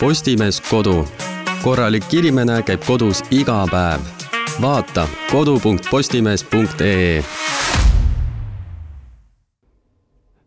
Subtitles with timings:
[0.00, 1.06] Postimees Kodu.
[1.62, 4.00] korralik inimene käib kodus iga päev.
[4.60, 7.24] vaata kodu.postimees.ee.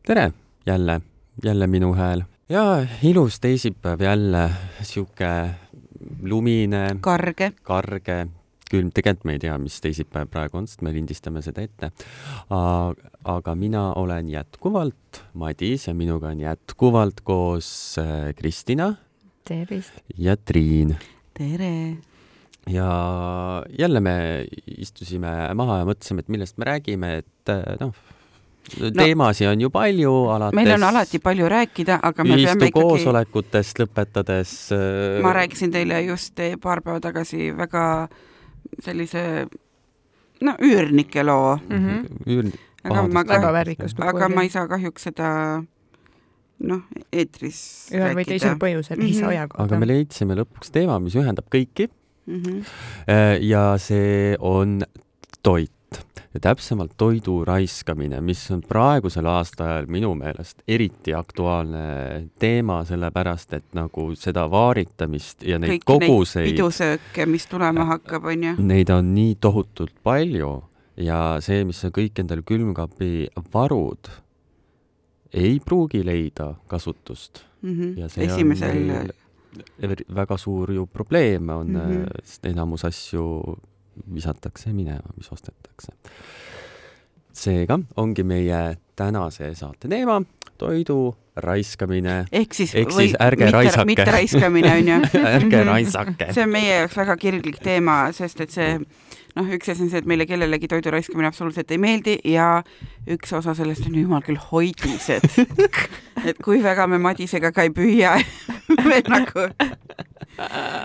[0.06, 0.34] tere
[0.66, 1.02] jälle,
[1.44, 4.50] jälle minu hääl ja ilus teisipäev jälle,
[4.82, 5.50] sihuke
[6.24, 6.96] lumine.
[7.02, 7.52] karge.
[7.64, 8.28] karge
[8.72, 11.92] külm, tegelikult me ei tea, mis teisipäev praegu on, sest me lindistame seda ette.
[13.24, 18.96] aga mina olen jätkuvalt Madis ja minuga on jätkuvalt koos äh, Kristina.
[19.48, 20.04] Tervist!
[20.18, 20.96] ja Triin.
[21.38, 21.98] tere!
[22.70, 22.92] ja
[23.80, 24.46] jälle me
[24.78, 27.96] istusime maha ja mõtlesime, et millest me räägime, et äh, noh
[28.82, 32.74] no, teemasid on ju palju alates meil on alati palju rääkida, aga me peame ikkagi
[32.76, 37.86] koosolekutest lõpetades äh, ma rääkisin teile just paar päeva tagasi väga
[38.84, 39.24] sellise
[40.42, 41.88] no üürnike loo mm.
[41.88, 42.22] -hmm.
[42.28, 42.52] Üürn...
[42.84, 45.30] aga ma väga väärikas lugu aga ma ei saa kahjuks seda
[46.60, 47.62] noh, eetris
[47.94, 49.14] ühel või teisel põhjusel mm -hmm.
[49.14, 49.64] ei saa jagada.
[49.64, 52.44] aga me leidsime lõpuks teema, mis ühendab kõiki mm.
[52.44, 52.64] -hmm.
[53.46, 54.82] ja see on
[55.44, 55.72] toit
[56.34, 63.66] ja täpsemalt toidu raiskamine, mis on praegusel aastaajal minu meelest eriti aktuaalne teema, sellepärast et
[63.78, 66.52] nagu seda vaaritamist ja neid Kõik koguseid.
[66.52, 68.58] pidusööke, mis tulema hakkab, onju.
[68.60, 70.52] Neid on nii tohutult palju
[70.98, 74.12] ja see, mis on kõik endal külmkapi varud,
[75.34, 77.74] ei pruugi leida kasutust mm.
[77.74, 78.00] -hmm.
[78.00, 78.78] ja see Esimesel...
[79.84, 82.22] on väga suur ju probleem on mm, -hmm.
[82.24, 83.58] sest enamus asju
[84.14, 85.94] visatakse minema, mis ostetakse.
[87.34, 90.22] seega ongi meie tänase saate teema
[90.58, 92.26] toidu raiskamine.
[92.32, 93.86] ehk siis, ehk siis ärge mitte, raisake.
[93.86, 95.02] mitte raiskamine, onju.
[95.36, 96.34] ärge raisake.
[96.34, 98.80] see on meie jaoks väga kirglik teema, sest et see
[99.38, 102.62] noh, üks asi on see, et meile kellelegi toidu raiskamine absoluutselt ei meeldi ja
[103.14, 105.28] üks osa sellest on jumal küll hoidmised
[106.30, 108.16] et kui väga me Madisega ka ei püüa
[108.90, 109.48] me nagu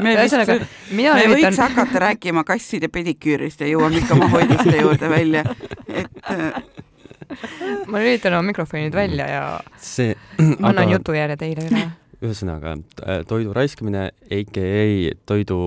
[0.02, 0.58] me ühesõnaga,
[0.96, 1.50] mina me üritan...
[1.50, 5.44] võiks hakata rääkima kasside pediküürist ja jõuame ikka oma hoidmiste juurde välja,
[5.88, 6.62] et äh,
[7.92, 9.44] ma lülitan oma mikrofonid välja ja
[9.80, 10.96] see, ma annan aga...
[10.96, 11.86] jutujärje teile üle.
[12.22, 12.76] ühesõnaga,
[13.28, 15.62] toidu raiskamine, AKA toidu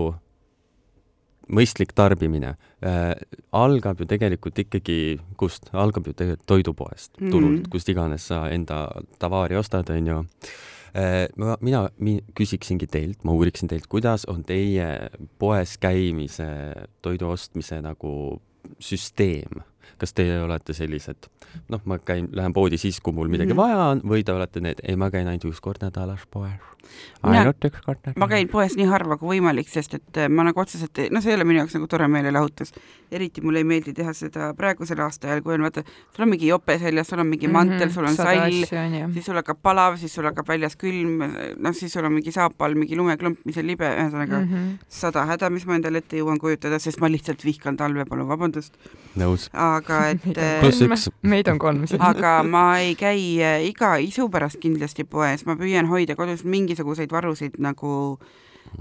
[1.47, 3.13] mõistlik tarbimine äh,
[3.51, 5.69] algab ju tegelikult ikkagi, kust?
[5.73, 7.69] algab ju tegelikult toidupoest, turult mm, -hmm.
[7.69, 8.87] kust iganes sa enda
[9.19, 10.23] tavaari ostad, onju
[10.95, 15.09] Äh, ma, mina mi, küsiksingi teilt, ma uuriksin teilt, kuidas on teie
[15.41, 16.47] poes käimise,
[17.03, 18.11] toidu ostmise nagu
[18.79, 19.59] süsteem?
[19.97, 21.29] Kas teie olete sellised,
[21.69, 23.75] noh, ma käin, lähen poodi siis, kui mul midagi mm -hmm.
[23.75, 26.75] vaja on või te olete need, ei, ma käin ainult üks kord nädalas poes
[27.23, 28.19] ainult üks kord nädalas.
[28.21, 31.33] ma käin poes nii harva kui võimalik, sest et äh, ma nagu otseselt, noh, see
[31.33, 32.73] ei ole minu jaoks nagu tore meelelahutus.
[33.15, 35.83] eriti mulle ei meeldi teha seda praegusel aastaajal, kui on vaata,
[36.15, 39.25] sul on mingi jope seljas, sul on mingi mantel mm, -hmm, sul on sall, siis
[39.25, 41.23] sul hakkab palav, siis sul hakkab väljas külm,
[41.57, 44.77] noh, siis sul on mingi saapa all mingi lumeklump, mis on libe, ühesõnaga mm -hmm.
[44.89, 48.73] sada häda, mis ma endale ette jõuan kujutada, sest ma lihtsalt vihkan talve, palun vabandust.
[49.15, 49.49] nõus.
[49.53, 49.74] aga
[50.11, 50.25] et
[50.61, 51.09] pluss üks.
[51.21, 52.01] meid on kolm siin.
[52.01, 57.11] aga ma ei käi äh, iga isu pärast kindlasti poes, ma püüan hoida kodus mingisuguseid
[57.11, 57.93] varusid nagu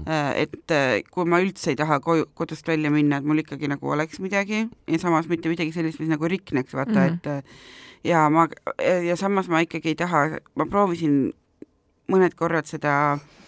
[0.07, 3.69] äh, et äh, kui ma üldse ei taha koju, kodust välja minna, et mul ikkagi
[3.71, 7.13] nagu oleks midagi ja samas mitte midagi sellist, mis nagu rikneks, vaata mm, -hmm.
[7.13, 8.47] et äh, ja ma,
[8.81, 11.33] ja samas ma ikkagi ei taha, ma proovisin
[12.11, 13.44] mõned korrad seda äh,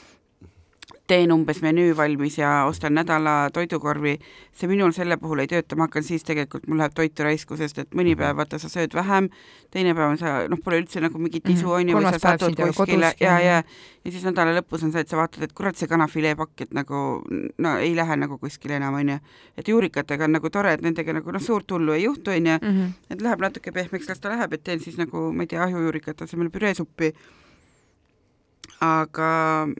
[1.08, 4.18] teen umbes menüü valmis ja ostan nädala toidukorvi,
[4.56, 7.80] see minul selle puhul ei tööta, ma hakkan siis tegelikult, mul läheb toitu raisku, sest
[7.84, 9.30] et mõni päev vaata sa sööd vähem,
[9.72, 12.60] teine päev on sa noh, pole üldse nagu mingit isu on ju, või sa satud
[12.60, 13.62] kuskile ja, ja
[14.08, 17.02] ja siis nädala lõpus on see, et sa vaatad, et kurat, see kanafileepakk, et nagu
[17.64, 19.18] no ei lähe nagu kuskile enam, on ju.
[19.60, 22.60] et juurikatega on nagu tore, et nendega nagu noh, suurt hullu ei juhtu, on ju,
[22.62, 22.94] mhm.
[23.12, 26.28] et läheb natuke pehmeks, las ta läheb, et teen siis nagu ma ei tea, ahjujuurikate
[26.28, 27.12] asemel püreesuppi
[28.84, 29.30] aga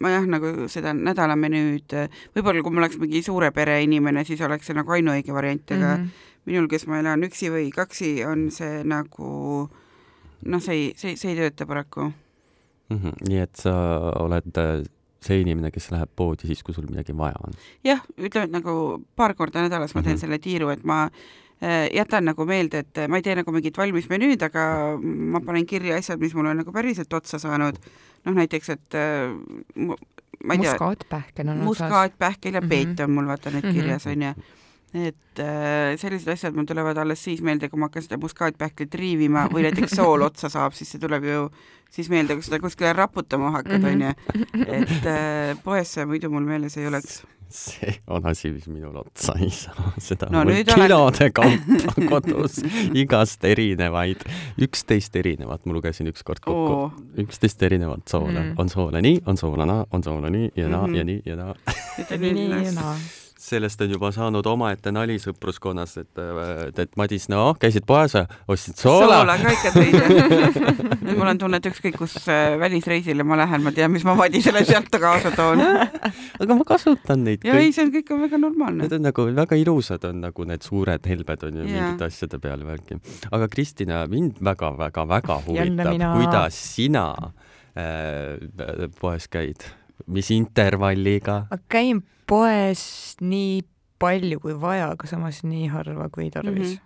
[0.02, 1.96] ma jah, nagu seda nädalamenüüd,
[2.36, 5.98] võib-olla kui ma oleks mingi suure pere inimene, siis oleks see nagu ainuõige variant, aga
[5.98, 6.28] mm -hmm.
[6.50, 9.70] minul, kes ma elan üksi või kaksi, on see nagu
[10.46, 12.12] noh, see ei, see, see ei tööta paraku
[12.90, 12.98] mm.
[12.98, 13.14] -hmm.
[13.30, 13.74] nii et sa
[14.20, 14.86] oled äh,
[15.22, 17.54] see inimene, kes läheb poodi siis, kui sul midagi vaja on?
[17.84, 20.22] jah, ütleme, et nagu paar korda nädalas ma teen mm -hmm.
[20.22, 21.47] selle tiiru, et ma äh,
[21.94, 24.66] jätan nagu meelde, et ma ei tee nagu mingit valmis menüüd, aga
[25.02, 27.80] ma panen kirja asjad, mis mul on nagu päriselt otsa saanud
[28.26, 29.34] noh, näiteks, et äh,
[30.44, 30.72] ma ei tea.
[30.72, 33.04] muskaatpähkel on muskaatpähkel ja peet mm -hmm.
[33.04, 33.74] on mul vaata nüüd mm -hmm.
[33.74, 34.34] kirjas onju
[34.98, 39.48] et äh, sellised asjad mul tulevad alles siis meelde, kui ma hakkan seda muskaatpähklit riivima
[39.54, 41.50] või näiteks sool otsa saab, siis see tuleb ju
[41.92, 43.90] siis meelde, kui seda kuskile raputama hakkad, Mhm.
[43.94, 44.14] onju.
[44.68, 47.24] et äh, poes see muidu mul meeles ei oleks.
[47.50, 51.30] see on asi, mis minul otsa ei saa, seda No on mul nüüd olen- kilode
[51.32, 52.58] kaupa kodus,
[52.94, 54.20] igast erinevaid,
[54.60, 56.92] üksteist erinevat, ma lugesin ükskord kokku
[57.24, 58.46] üksteist erinevat soole Mm.
[58.50, 60.94] mm., on soole nii, on soole naa, on soole nii ja naa mm.
[60.94, 60.98] -hmm.
[60.98, 61.54] ja nii ja naa.
[62.20, 62.96] nii ja naa.
[63.48, 66.22] Sellest on juba saanud omaette nali sõpruskonnas, et,
[66.74, 68.16] et, Madis, no käisid poes,
[68.50, 70.98] ostsid soola, soola ka ikka tõid.
[71.08, 74.18] nüüd mul on tunne, et ükskõik kus äh, välisreisile ma lähen, ma tean, mis ma
[74.20, 75.64] Madisele sealt kaasa toon.
[76.42, 77.78] aga ma kasutan neid ja ei, kõik.
[77.78, 78.98] see on kõik on väga normaalne Need.
[78.98, 81.74] on nagu väga ilusad on nagu need suured helbed on ju Jaa.
[81.78, 83.00] mingite asjade peal värki.
[83.32, 86.14] aga Kristina, mind väga-väga-väga huvitab, mina.
[86.18, 87.08] kuidas sina
[87.78, 89.66] äh, poes käid,
[90.08, 91.46] mis intervalliga?
[91.52, 93.62] ma käin poes nii
[94.00, 96.82] palju kui vaja, aga samas nii harva kui tarvis Mhm.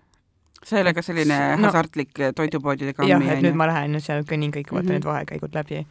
[0.64, 4.24] see ei ole ka selline No- hasartlik toidupoodide jah, kammi et nüüd ma lähen seal
[4.24, 4.94] kõnnin kõik, vaatan Mhm.
[4.94, 5.86] need vahekäigud läbi.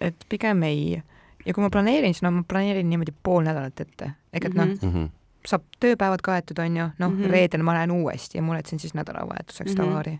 [0.00, 1.02] et pigem ei.
[1.46, 4.66] ja kui ma planeerin, siis no ma planeerin niimoodi pool nädalat ette, ehk et noh,
[4.66, 4.86] Mhm.
[4.86, 5.10] Mm -hmm.
[5.46, 7.22] saab tööpäevad kaetud, on ju, noh mm.
[7.22, 7.30] -hmm.
[7.30, 9.86] reedel ma lähen uuesti ja muretsen siis nädalavahetuseks mm -hmm.
[9.86, 10.18] tavaari.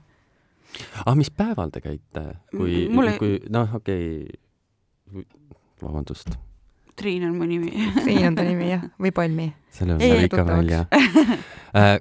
[1.06, 4.26] ah, mis päeval te käite, kui Mm, mulle-, kui noh, okei
[5.12, 5.24] okay.,
[5.82, 6.28] vabandust,
[6.96, 7.70] Triin on mu nimi.
[8.02, 9.52] Triin on ta nimi jah, või Palmi.
[9.70, 10.86] selle on Ei, seal ei, ikka välja
[11.76, 11.98] äh,.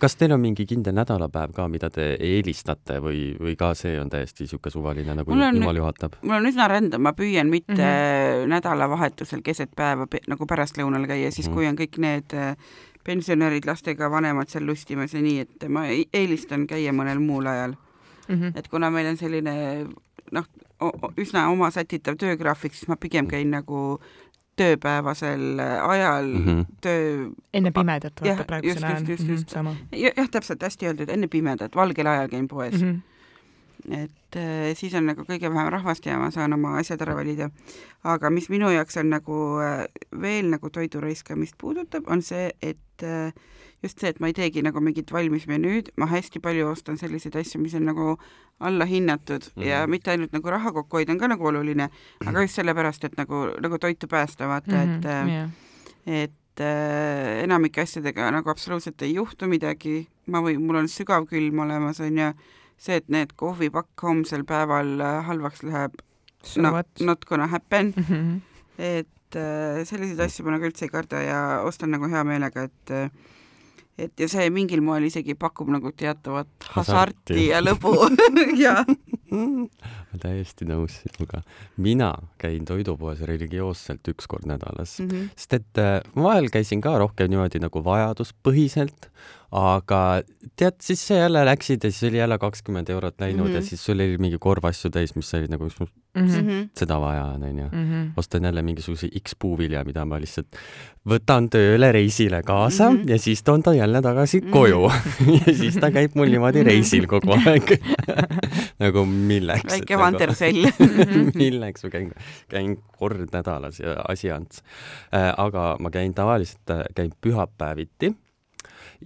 [0.00, 4.08] kas teil on mingi kindel nädalapäev ka, mida te eelistate või, või ka see on
[4.10, 6.14] täiesti niisugune suvaline, nagu Mul on- jumal juhatab?
[6.22, 7.80] mul on üsna rändam, ma püüan mitte mm.
[7.84, 8.48] -hmm.
[8.54, 11.54] nädalavahetusel keset päeva pe- nagu pärastlõunal käia, siis Mhm.
[11.54, 12.56] kui on kõik need äh,
[13.04, 17.76] pensionärid lastega vanemad seal lustimas ja nii, et ma eelistan käia mõnel muul ajal,
[18.28, 18.52] Mhm.
[18.56, 19.86] et kuna meil on selline
[20.32, 20.44] noh,
[21.20, 24.00] üsna oma sätitav töögraafik, siis ma pigem käin nagu
[24.60, 26.58] tööpäevasel ajal mm, Mhm.
[26.60, 26.64] -hmm.
[26.80, 29.48] töö enne pimedat Jah, vaata praegusel just, ajal just, just, just.
[29.50, 32.86] sama jah ja,, täpselt hästi öeldud, enne pimedat, valgel ajal käin poes mm.
[32.86, 33.00] mm.
[33.88, 33.98] -hmm.
[34.02, 37.50] et äh, siis on nagu kõige vähem rahvast ja ma saan oma asjad ära valida.
[38.04, 39.86] aga mis minu jaoks on nagu äh,
[40.20, 43.32] veel nagu toidu raiskamist puudutab, on see, et äh,
[43.82, 47.60] just see, et ma ei teegi nagu mingit valmismenüüd, ma hästi palju ostan selliseid asju,
[47.62, 48.18] mis on nagu
[48.60, 49.66] allahinnatud mm -hmm.
[49.66, 49.90] ja Mhm.
[49.90, 51.88] mitte ainult nagu raha kokku hoida on ka nagu oluline,
[52.26, 54.98] aga just sellepärast, et nagu, nagu toitu päästa, vaata mm, -hmm.
[54.98, 55.50] et äh, yeah.
[56.06, 61.58] et äh, enamike asjadega nagu absoluutselt ei juhtu midagi, ma või mul on sügav külm
[61.58, 62.32] olemas, on ju,
[62.76, 65.92] see, et need kohvipakk homsel päeval äh, halvaks läheb,
[66.42, 68.04] So no not gonna happen, mm.
[68.04, 68.40] -hmm.
[68.78, 72.90] et äh, selliseid asju ma nagu üldse ei karda ja ostan nagu hea meelega, et
[72.90, 73.10] äh,
[74.00, 77.46] et ja see mingil moel isegi pakub nagu teatavat hasarti Hasarti.
[77.50, 77.94] ja lõbu
[78.64, 78.84] ja
[80.20, 81.42] täiesti nõus sinuga.
[81.76, 85.08] mina käin toidupoes religioosselt üks kord nädalas mm.
[85.08, 85.28] -hmm.
[85.36, 89.10] sest et äh, vahel käisin ka rohkem niimoodi nagu vajaduspõhiselt,
[89.52, 90.22] aga
[90.56, 93.54] tead, siis sa jälle läksid ja siis oli jälle kakskümmend eurot läinud mm -hmm.
[93.54, 93.66] ja Mhm.
[93.68, 96.26] siis sul oli mingi korv asju täis, mis olid nagu, mis mul mm.
[96.26, 96.42] -hmm.
[96.42, 96.68] Mhm.
[96.78, 97.64] seda vaja on, onju.
[97.72, 98.12] Mm -hmm.
[98.16, 100.46] ostan jälle mingisuguse X puuvilja, mida ma lihtsalt
[101.08, 103.04] võtan tööle reisile kaasa mm Mhm.
[103.04, 103.10] -hmm.
[103.10, 104.50] ja siis toon ta jälle tagasi Mhm.
[104.50, 104.90] koju
[105.46, 107.80] ja siis ta käib mul niimoodi reisil kogu aeg
[108.84, 109.64] nagu milleks.
[109.72, 110.66] väike vandersell
[111.34, 112.12] milleks ma käin,
[112.48, 114.62] käin kord nädalas ja asi ants
[115.14, 115.34] äh,.
[115.36, 116.60] aga ma käin tavaliselt,
[116.94, 118.14] käin pühapäeviti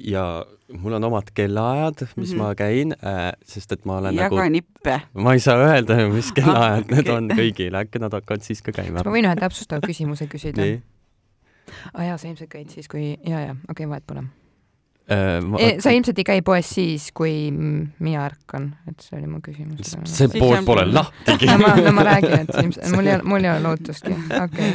[0.00, 2.32] ja mul on omad kellaajad, mis mm Mhm.
[2.32, 2.42] -hmm.
[2.42, 5.00] ma käin äh,, sest et ma olen jaga nagu, nippe.
[5.14, 7.14] ma ei saa öelda, mis kellaajad need okei.
[7.16, 9.12] on kõigile, äkki nad hakkavad siis ka käima kas ma.
[9.12, 10.62] võin ühe täpsustava küsimuse küsida?
[10.62, 14.24] aa ah, jaa, sa ilmselt käid siis, kui, jaa, jaa, okei okay,, vahet pole.
[15.04, 15.58] Ma...
[15.60, 15.66] e,.
[15.84, 19.90] sa ilmselt ei käi poes siis, kui mina ärkan, et see oli mu küsimus.
[20.08, 23.26] see pood on- pole lahtigi no ma, no ma räägin, et ilmselt mul ei ole,
[23.34, 24.70] mul ei ole lootustki, okei.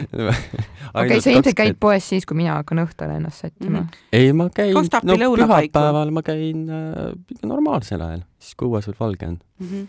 [1.01, 3.89] okei, sa ilmselt käid poes siis, kui mina hakkan õhtule ennast sättima Mhm.
[4.13, 7.09] ei, ma käin, no pühapäeval ma käin äh,
[7.49, 9.39] normaalsel ajal, siis kui õues veel valge on.
[9.65, 9.87] Mhm.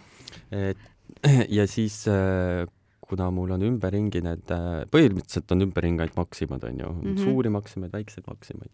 [0.57, 0.79] et
[1.59, 2.65] ja siis äh,
[3.11, 7.01] kuna mul on ümberringi need äh,, põhimõtteliselt on ümberringi ainult Maximad onju mm.
[7.07, 7.25] -hmm.
[7.25, 8.71] suuri Maximaid, väikseid Maximaid.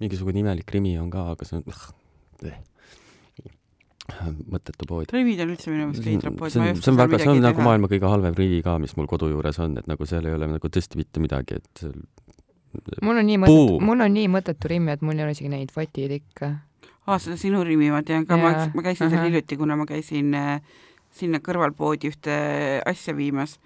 [0.00, 1.64] mingisugune imelik Rimi on ka, aga see on
[4.52, 5.08] mõttetu pood.
[5.12, 6.98] Rivid on üldse minu meelest see veidrad on, pood, ma ei oska see on seal
[7.00, 7.68] väga, see on midagi nagu teha.
[7.68, 10.48] maailma kõige halvem rivi ka, mis mul kodu juures on, et nagu seal ei ole
[10.50, 11.96] nagu tõesti mitte midagi, et seal
[13.02, 15.72] mul on nii mõttetu, mul on nii mõttetu rimm, et mul ei ole isegi neid
[15.76, 16.50] vatirikke.
[17.06, 19.28] aa, seda sinu Rivi ma tean ka, ma ma käisin seal ahah.
[19.30, 20.58] hiljuti, kuna ma käisin äh,
[21.14, 22.36] sinna kõrvalpoodi ühte
[22.86, 23.58] asja viimas.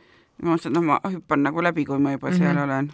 [0.42, 2.62] Ma mõtlesin, et noh, ma hüppan nagu läbi, kui ma juba seal Mhm.
[2.64, 2.90] olen.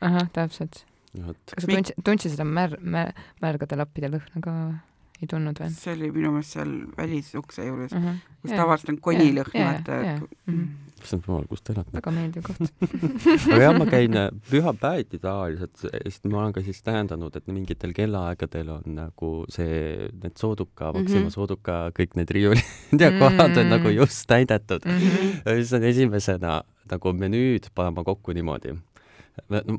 [0.00, 0.84] ahah, täpselt.
[1.14, 3.12] kas sa tundsid, tundsid seda mär-, mär-,
[3.42, 4.74] märgade lappide lõhna ka või?
[5.22, 7.98] Ei tundnud veel see oli minu meelest seal välisukse juures uh?
[8.02, 8.16] -huh.
[8.42, 8.58] kus Jaa.
[8.62, 10.16] tavaliselt on konilõhn Jaa, vaata jaa, jaa.
[10.16, 10.64] et Mhm.
[11.04, 11.90] issand jumal, kus te elate?
[11.92, 12.60] väga meeldiv koht.
[13.52, 17.92] aga jah, ma käin äh, pühapäeviti tavaliselt, sest ma olen ka siis tähendanud, et mingitel
[17.92, 21.34] kellaaegadel on nagu see, need sooduka, Maxima Mhm.
[21.36, 22.64] sooduka, kõik need riiulid
[23.04, 23.70] ja kohad on Mm.
[23.76, 24.84] nagu just täidetud.
[24.84, 25.44] Mhm.
[25.46, 28.74] ja siis on esimesena nagu menüüd panen ma kokku niimoodi.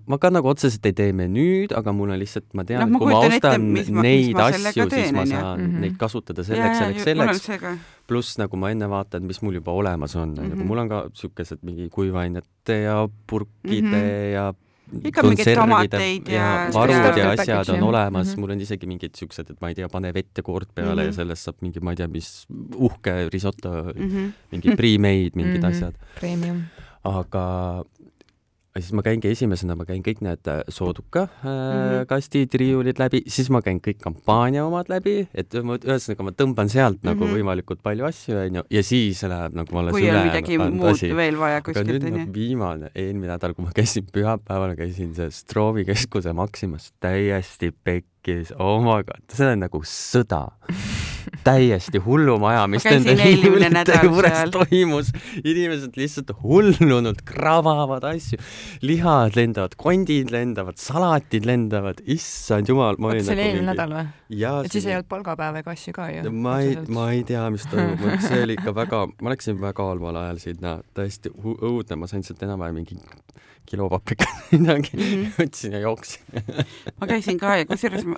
[0.08, 3.00] Ma ka nagu otseselt ei tee menüüd, aga mul on lihtsalt, ma tean no,, ma
[3.00, 5.80] et kui ma ette, ostan mis ma- mis neid ma asju, siis ma saan Mhm.
[5.86, 10.36] neid kasutada selleks, selleks, selleks, pluss nagu ma enne vaatan, mis mul juba olemas on,
[10.38, 10.68] onju, Mhm.
[10.68, 13.92] mul on ka siukesed mingi kuivainete ja purkide mm.
[13.96, 14.34] -hmm.
[14.34, 14.54] ja
[15.04, 18.34] Ikka mingeid tomateid ja- varud ja asjad on olemas mm.
[18.36, 18.40] -hmm.
[18.40, 21.00] mul on isegi mingid siuksed, et ma ei tea, pane vett ja koort peale mm.
[21.00, 21.06] -hmm.
[21.06, 22.46] ja sellest saab mingi, ma ei tea, mis
[22.76, 24.32] uhke risoto mm, -hmm.
[24.52, 25.64] Mingid pre-made mingid mm.
[25.64, 25.66] -hmm.
[25.72, 26.62] asjad, Premium.
[27.04, 27.84] aga ja
[28.76, 31.50] siis ma käingi esimesena, ma käin kõik need äh, sooduka äh, mm.
[31.50, 32.06] -hmm.
[32.10, 36.68] kastid, riiulid läbi, siis ma käin kõik kampaania omad läbi, et ma- ühesõnaga ma tõmban
[36.70, 37.14] sealt mm -hmm.
[37.14, 37.36] nagu Mhm.
[37.38, 41.38] võimalikult palju asju, onju, ja siis läheb nagu alles kui on midagi muud asi veel
[41.40, 46.92] vaja kuskilt onju viimane, eelmine nädal, kui ma käisin pühapäeval, käisin see Strovi keskuse Maximas
[47.00, 50.52] täiesti pekkis, oh my god, see on nagu sõda.
[51.46, 53.16] Täiesti hullumaja, mis nende
[53.74, 55.12] nädal juures toimus.
[55.44, 58.40] inimesed lihtsalt hullunult kravavad asju,
[58.86, 63.96] lihad lendavad, kondid lendavad, salatid lendavad, issand jumal, ma olin see oli nagu eelmine nädal
[63.96, 64.08] või?
[64.66, 66.34] et siis ei olnud palgapäeva ega asju ka ju?
[66.46, 70.22] ma ei, ma ei tea, mis toimub, see oli ikka väga, ma läksin väga halval
[70.24, 73.00] ajal sinna, täiesti õudne, ma sain sealt enam-vähem mingi
[73.66, 75.26] kilo paprikat midagi Mhm.
[75.40, 76.22] võtsin ja jooksin.
[77.02, 78.18] ma käisin ka ja kusjuures ma,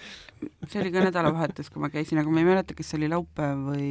[0.68, 3.66] see oli ka nädalavahetus, kui ma käisin, aga ma ei mäleta, kas see oli laupäev
[3.72, 3.89] või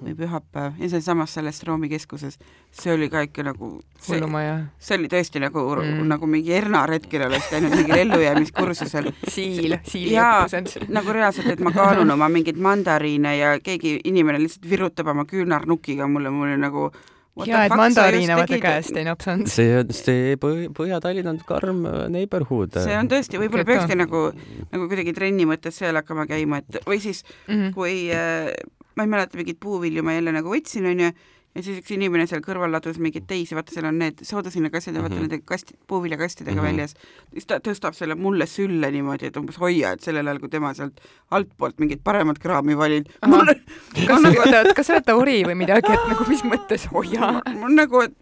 [0.00, 2.38] või pühapäev ja sealsamas selles Roomi keskuses,
[2.72, 3.66] see oli ka ikka nagu
[4.00, 4.16] see,
[4.80, 5.98] see oli tõesti nagu Mm.
[5.98, 6.06] mm.
[6.08, 10.46] nagu mingi Erna Retkel oleks käinud mingil ellujäämiskursusel siil, siili Jaa.
[10.46, 10.88] õppused.
[10.88, 16.08] nagu reaalselt, et ma kaalun oma mingeid mandariine ja keegi inimene lihtsalt virutab oma küünarnukiga
[16.08, 16.90] mulle, mul oli nagu
[17.48, 19.46] ja, et mandariine vaata käest ei napsanud.
[19.48, 22.76] see on, see Põh-, Põhja-Tallinn on karm äh, neighborhood.
[22.84, 24.26] see on tõesti, võib-olla peakski nagu,
[24.72, 27.72] nagu kuidagi trenni mõttes seal hakkama käima, et või siis Mhm.
[27.74, 28.50] kui äh,
[28.96, 31.12] ma ei mäleta, mingeid puuvilju ma jälle nagu võtsin, onju,
[31.54, 35.00] ja siis üks inimene seal kõrval ladus mingeid teisi, vaata seal on need soodushinnakastid ja
[35.02, 35.22] vaata Mhm.
[35.26, 36.66] nende kastid, puuviljakastidega Mhm.
[36.68, 36.94] väljas,
[37.32, 40.72] siis ta tõstab selle mulle sülle niimoodi, et umbes hoia, et sellel ajal, kui tema
[40.74, 43.06] sealt altpoolt mingit paremat kraami valib.
[43.22, 43.46] On,
[44.06, 47.42] kas sa oota, kas sa oled ta ori või midagi, et nagu mis mõttes hoia?
[47.54, 48.14] mul on nagu, et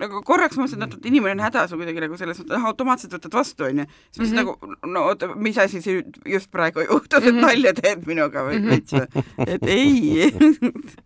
[0.00, 2.64] nagu korraks ma mõtlesin, et oot, inimene on hädas või kuidagi nagu selles mõttes, et
[2.70, 3.86] automaatselt võtad vastu, onju.
[4.12, 4.46] siis ma mõtlesin Mhm.
[4.46, 4.58] nagu,
[4.92, 7.40] no oota, mis asi siin just praegu juhtus, et Mhm.
[7.40, 8.68] nalja teed minuga või Mhm.
[8.70, 9.06] veits või,
[9.46, 9.62] et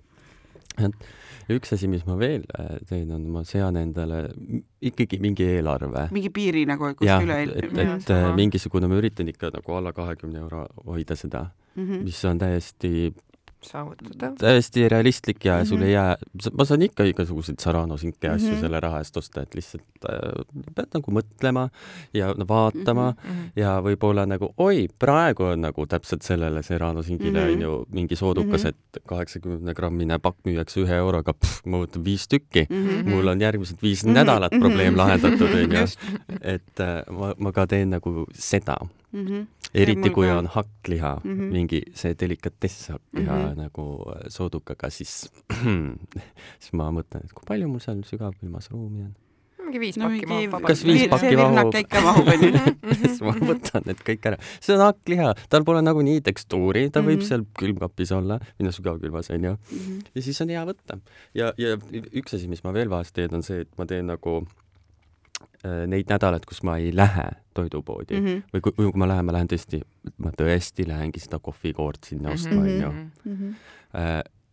[1.46, 1.58] ei.
[1.58, 4.26] üks asi, mis ma veel äh, teen, on ma sean endale
[4.80, 6.08] ikkagi mingi eelarve.
[6.14, 8.32] mingi piiri nagu, kus jah, üle et, et sama.
[8.32, 12.02] äh, mingisugune, ma üritan ikka nagu alla kahekümne euro hoida seda, mm.
[12.06, 13.12] mis on täiesti
[13.70, 14.34] saavutatav.
[14.38, 15.68] täiesti realistlik ja mm -hmm.
[15.68, 15.86] sul Mhm.
[15.86, 16.16] ei jää,
[16.58, 18.56] ma saan ikka igasuguseid Sarano sinke asju mm Mhm.
[18.56, 18.60] -hmm.
[18.60, 20.44] selle raha eest osta, et lihtsalt äh,
[20.74, 21.68] pead nagu mõtlema
[22.14, 23.38] ja no, vaatama mm Mhm.
[23.38, 23.50] -hmm.
[23.56, 27.62] ja võib-olla nagu oi, praegu on nagu täpselt sellele Serrano singile on Mhm.
[27.62, 28.76] ju mingi soodukas mm, Mhm.
[28.76, 28.96] -hmm.
[28.98, 31.32] et kaheksakümne grammine pakk müüakse ühe euroga,
[31.66, 32.76] ma võtan viis tükki mm.
[32.76, 33.02] -hmm.
[33.02, 33.10] Mhm.
[33.10, 34.14] mul on järgmised viis Mhm.
[34.14, 34.96] nädalat probleem Mhm.
[34.98, 35.86] lahendatud, onju
[36.54, 38.76] et äh, ma, ma ka teen nagu seda,
[39.12, 39.46] Mm -hmm.
[39.76, 41.34] Eriti kui on hakkliha mm.
[41.34, 41.52] -hmm.
[41.52, 43.44] mingi see delikatess hakkliha mm.
[43.44, 43.60] -hmm.
[43.62, 43.84] nagu
[44.28, 45.30] soodukaga, siis,
[46.62, 49.14] siis ma mõtlen, et kui palju mul seal sügavkülmas ruumi on.
[49.66, 51.74] mingi viis no pakki mingi mahub Kas viis see pakki mahub?
[51.74, 52.50] ikka mahub, onju.
[53.00, 54.38] siis ma võtan need kõik ära.
[54.60, 57.10] see on hakkliha, tal pole nagunii tekstuuri, ta mm -hmm.
[57.10, 57.26] võib Mhm.
[57.28, 59.56] seal külmkapis olla, noh, sügavkülmas onju.
[59.72, 59.98] Mhm.
[60.14, 61.00] ja siis on hea võtta.
[61.34, 61.76] ja, ja
[62.12, 64.46] üks asi, mis ma veel vahest teen, on see, et ma teen nagu
[65.86, 68.26] neid nädalaid, kus ma ei lähe toidupoodi mm.
[68.26, 68.36] -hmm.
[68.36, 68.42] Mhm.
[68.54, 69.80] või kui, kui ma lähen, ma lähen tõesti,
[70.18, 72.84] ma tõesti lähengi seda kohvikoort sinna ostma, Mhm.
[72.84, 72.92] onju.
[73.24, 73.54] Mhm.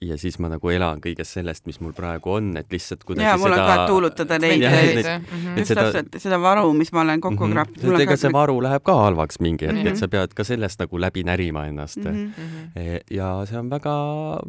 [0.04, 3.38] ja siis ma nagu elan kõigest sellest, mis mul praegu on, et lihtsalt kuidagi ja
[3.38, 5.58] mul on seda ka, et tuulutada neid neid- Mhm.
[5.58, 7.54] just seda- täpselt seda varu, mis ma olen kokku Mhm.
[7.54, 7.80] kraapinud.
[7.92, 9.88] sest ega see varu läheb ka halvaks mingi hetk, Mhm.
[9.88, 12.12] et sa pead ka sellest nagu läbi närima ennast mm.
[12.12, 12.34] Mhm.
[12.76, 13.00] -hmm.
[13.12, 14.42] ja see on väga,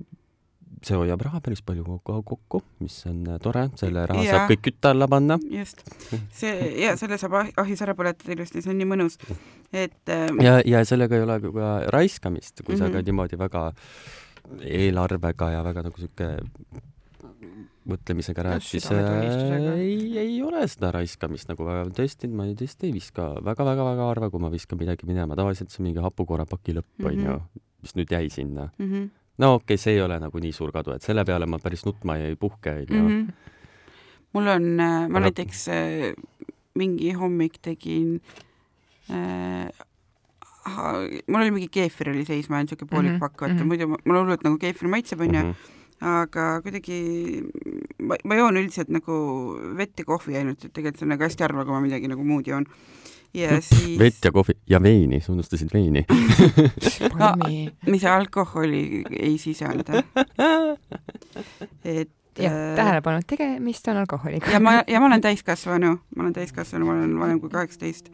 [0.84, 4.32] see hoiab raha päris palju kokku, kokku, mis on äh, tore, selle raha Jaa.
[4.38, 5.38] saab kõik kütte alla panna.
[5.50, 5.80] just,
[6.32, 9.18] see ja selle saab ahjus ära põletada ilusti, see on nii mõnus,
[9.72, 12.84] et ähm, ja, ja sellega ei ole ka- ka raiskamist, kui mm -hmm.
[12.84, 12.92] sa Mhm.
[12.92, 13.72] ka niimoodi väga
[14.60, 16.36] eelarvega ja väga nagu sihuke
[17.88, 22.88] mõtlemisega rääd, Kas siis äh, ei, ei ole seda raiskamist nagu väga, tõesti, ma tõesti
[22.88, 26.88] ei viska väga-väga-väga harva, kui ma viskan midagi minema, tavaliselt see on mingi hapukoorapaki lõpp
[26.98, 27.06] Mhm.
[27.10, 27.60] onju mm -hmm.
[27.82, 28.70] mis nüüd jäi sinna.
[28.78, 31.58] mhm, no okei okay,, see ei ole nagu nii suur kadu, et selle peale ma
[31.58, 33.02] päris nutma ei puhke onju.
[33.02, 33.28] mhm.
[34.34, 36.14] mul on, ma Aga- näiteks äh,
[36.74, 38.20] mingi hommik tegin
[39.10, 39.68] äh,
[41.28, 43.68] mul oli mingi keefir oli sees, ma olen niisugune poolik Mhm, pakk, vaata mhm.
[43.68, 45.54] muidu ma- mulle hullult nagu keefir maitseb, onju Mhm.
[46.04, 46.98] aga kuidagi
[48.00, 49.14] ma, ma joon üldiselt nagu
[49.76, 52.24] vett ja kohvi ainult, et tegelikult see on nagu hästi harva, kui ma midagi nagu
[52.24, 52.66] muud joon.
[53.34, 56.04] Ja siis vett ja kohvi ja veini, sa unustasid veini
[57.18, 57.72] Palmi.
[57.86, 60.02] mis alkoholi ei sisalda.
[61.84, 64.50] et jah, äh, tähelepanu, tegemist on alkoholiga.
[64.50, 68.10] ja ma, ja ma olen täiskasvanu, ma olen täiskasvanu, ma olen vanem kui kaheksateist.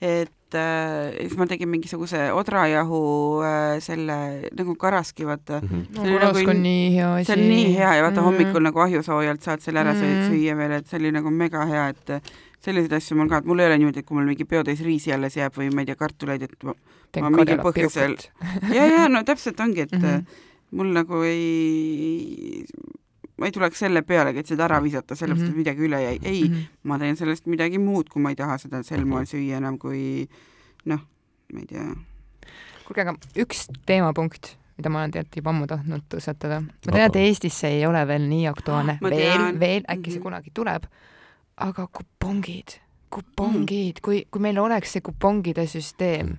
[0.00, 3.00] et äh, siis ma tegin mingisuguse odrajahu
[3.44, 4.18] äh, selle
[4.56, 5.86] nagu karaski, vaata Mhm.
[5.96, 7.24] no see oli karask nagu on nii hea asi.
[7.32, 8.24] see on nii hea ja vaata Mhm.
[8.30, 10.28] hommikul nagu ahjusoojalt saad selle ära Mhm.
[10.30, 13.60] süüa veel, et see oli nagu mega hea, et selliseid asju mul ka, et mul
[13.60, 15.94] ei ole niimoodi, et kui mul mingi peotäis riisi alles jääb või ma ei tea,
[15.96, 16.74] kartuleid, et ma,
[17.12, 18.18] Teen ma mingil põhjusel-
[18.76, 20.06] ja, ja no täpselt ongi, et mm Mhm.
[20.06, 20.24] -hmm.
[20.70, 22.64] mul nagu ei,
[23.38, 25.50] ma ei tuleks selle pealegi, et seda ära visata, sellepärast Mhm.
[25.54, 26.58] et midagi üle jäi, ei mm, Mhm.
[26.58, 26.66] -hmm.
[26.82, 30.28] ma teen sellest midagi muud, kui ma ei taha seda sel moel süüa enam, kui
[30.84, 31.00] noh,
[31.52, 31.84] ma ei tea.
[32.84, 36.60] kuulge, aga üks teemapunkt, mida ma olen tegelikult juba ammu tahtnud tõstatada.
[36.62, 37.16] ma tean, et.
[37.16, 40.22] Eestis see ei ole veel nii aktuaalne, veel, veel, äkki see Mhm.
[40.22, 40.82] kunagi tuleb.
[41.58, 42.78] Aga kupongid,
[43.10, 46.36] kupongid, kui, kui meil oleks see kupongide süsteem,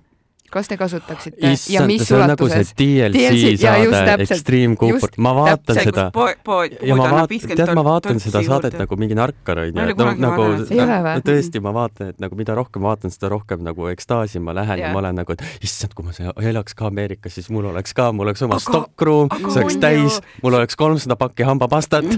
[0.52, 1.38] kas te kasutaksite?
[1.42, 2.74] Ja issand, mis see on nagu see ulatuses?
[2.78, 6.06] DLC, DLC ja just saade täpselt, Extreme Cooper just, ma vaatan see, seda.
[6.14, 8.84] Pood, pood, ja ma vaatan, 50 tead, ma vaatan toltsi seda saadet juurde.
[8.84, 12.56] nagu mingi narkar onju, et no kunagi nagu no, tõesti, ma vaatan, et nagu mida
[12.58, 14.90] rohkem vaatan, seda rohkem nagu ekstaasi ma lähen ja, Jaa.
[14.90, 18.10] ja ma olen nagu, et issand, kui ma elaks ka Ameerikas, siis mul oleks ka,
[18.16, 22.04] mul oleks oma aga see oleks on täis mul oleks kolmsada pakki hambapastat.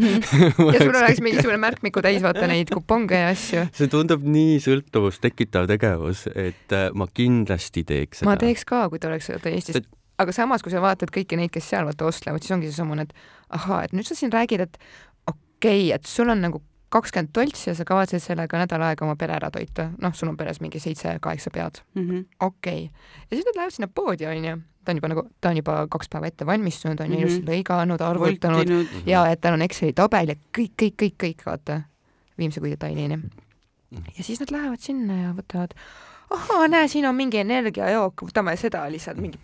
[0.72, 3.64] Ja sul oleks mingisugune märkmiku täis, vaata neid kuponge ja asju.
[3.76, 8.30] see tundub nii sõltuvust tekitav tegevus, et äh, ma kindlasti teeks seda.
[8.30, 9.88] ma teeks ka, kui ta oleks Eestis Sest-,
[10.22, 13.14] aga samas, kui sa vaatad kõiki neid, kes seal vaata ostlevad, siis ongi seesamune, et
[13.50, 14.78] ahaa, et nüüd sa siin räägid, et
[15.26, 16.62] okei okay,, et sul on nagu
[16.92, 20.36] kakskümmend toltsi ja sa kavatsed sellega nädal aega oma pere ära toita, noh, sul on
[20.36, 22.26] peres mingi seitse-kaheksa pead, Mhm.
[22.40, 23.24] okei okay..
[23.30, 26.08] ja siis nad lähevad sinna poodi, onju, ta on juba nagu, ta on juba kaks
[26.12, 27.22] päeva ette valmistunud, on ju Mhm.
[27.22, 31.46] ilusti lõiganud, arvutanud voltinud, ja et tal on Exceli tabel ja kõik, kõik, kõik, kõik,
[31.46, 31.80] vaata,
[32.38, 33.18] viimse kui detailini.
[34.18, 35.72] ja siis nad lähevad sinna ja võtavad
[36.34, 39.38] ahaa, näe, siin on mingi energiajook, võtame seda lihtsalt mingi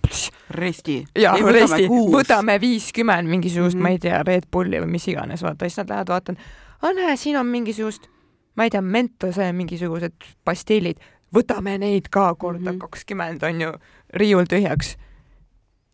[0.51, 1.05] resti.
[1.19, 3.81] ja Ei, võtame resti, võtame viiskümmend mingisugust mm.
[3.81, 3.83] -hmm.
[3.83, 6.39] ma ei tea, Red Bulli või mis iganes, vaata, siis nad lähevad vaatavad,
[6.83, 8.09] aa näe, siin on mingisugust,
[8.57, 10.13] ma ei tea, Mentose mingisugused
[10.45, 10.97] pastillid,
[11.35, 12.79] võtame neid ka korda Mhm.
[12.79, 13.55] kakskümmend mm -hmm.
[13.55, 13.73] on ju,
[14.15, 14.97] riiul tühjaks.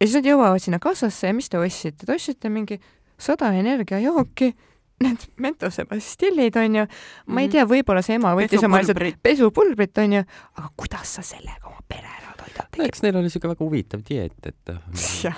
[0.00, 2.80] ja siis nad jõuavad sinna kassasse ja mis te ostsite, te ostsite mingi
[3.18, 4.54] sada energiajooki,
[5.00, 6.86] need Mentose pastillid on ju,
[7.26, 7.52] ma ei Mhm.
[7.52, 9.22] tea, võib-olla see ema võttis oma lihtsalt pesupulbrit.
[9.22, 10.22] pesupulbrit on ju,
[10.56, 14.02] aga kuidas sa sellega oma pere ära toidad no eks neil oli siuke väga huvitav
[14.06, 14.74] dieet, et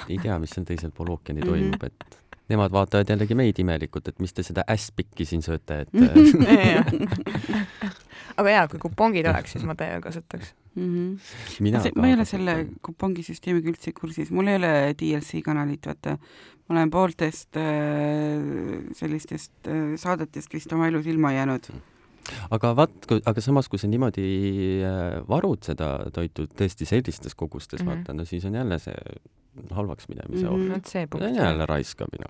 [0.08, 1.48] ei tea, mis seal teisel pool ookeani Mhm.
[1.48, 2.18] toimub, et
[2.52, 5.90] nemad vaatavad jällegi meid imelikult, et mis te seda ässpikki siin sööte, et
[8.40, 10.52] aga jaa, kui kupongid oleks, siis ma täiega kasutaks.
[10.76, 11.16] Mhm.
[11.64, 12.54] mina See- ma ei ole selle
[12.84, 16.18] kupongisüsteemiga üldse kursis, mul ei ole DLC kanalit, vaata.
[16.68, 21.70] ma olen pooltest äh, sellistest äh, saadetest vist oma elus ilma jäänud.
[22.50, 24.26] Aga vaat, aga samas, kui sa niimoodi
[24.84, 27.88] äh, varud seda toitu tõesti sellistes kogustes mm.
[27.88, 28.04] -hmm.
[28.06, 28.94] vaata, no siis on jälle see
[29.70, 30.72] halvaks minemise Mhm.
[30.72, 30.86] oht.
[30.86, 31.34] see punkt on.
[31.34, 32.26] jälle raiskamine.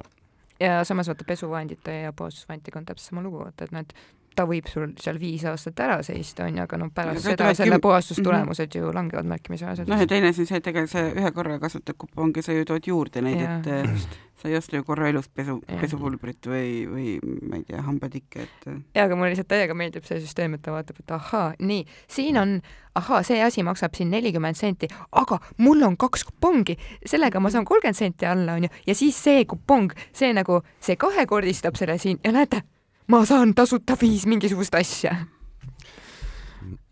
[0.60, 3.94] ja samas vaata pesuvahendite ja puhastusvahendiga on täpselt sama lugu, vaata et et
[4.36, 7.78] ta võib sul seal viis aastat ära seista, onju, aga no pärast Aga seda selle
[7.78, 9.88] küm- puhastustulemused ju langevad märkimisväärselt.
[9.88, 12.64] noh, ja teine asi on see, et ega sa ühe korra kasutad kuponge, sa ju
[12.68, 17.14] tood juurde neid, et äh, sa ei osta ju korra elus pesu pesupulbrit või, või
[17.48, 20.64] ma ei tea, hambatikke, et äh, jaa, aga mulle lihtsalt täiega meeldib see süsteem, et
[20.66, 22.54] ta vaatab, et ahaa, nii, siin on,
[23.00, 26.76] ahaa, see asi maksab siin nelikümmend senti, aga mul on kaks kupongi,
[27.08, 31.80] sellega ma saan kolmkümmend senti alla, onju, ja siis see kupong, see nagu, see kahekordistab
[31.80, 32.62] selle siin ja näete,
[33.08, 35.16] ma saan tasuta viis mingisugust asja.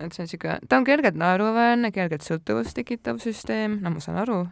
[0.00, 4.20] et see on siuke, ta on kergelt naeruväärne, kergelt sõltuvust tekitav süsteem, no ma saan
[4.22, 4.44] aru.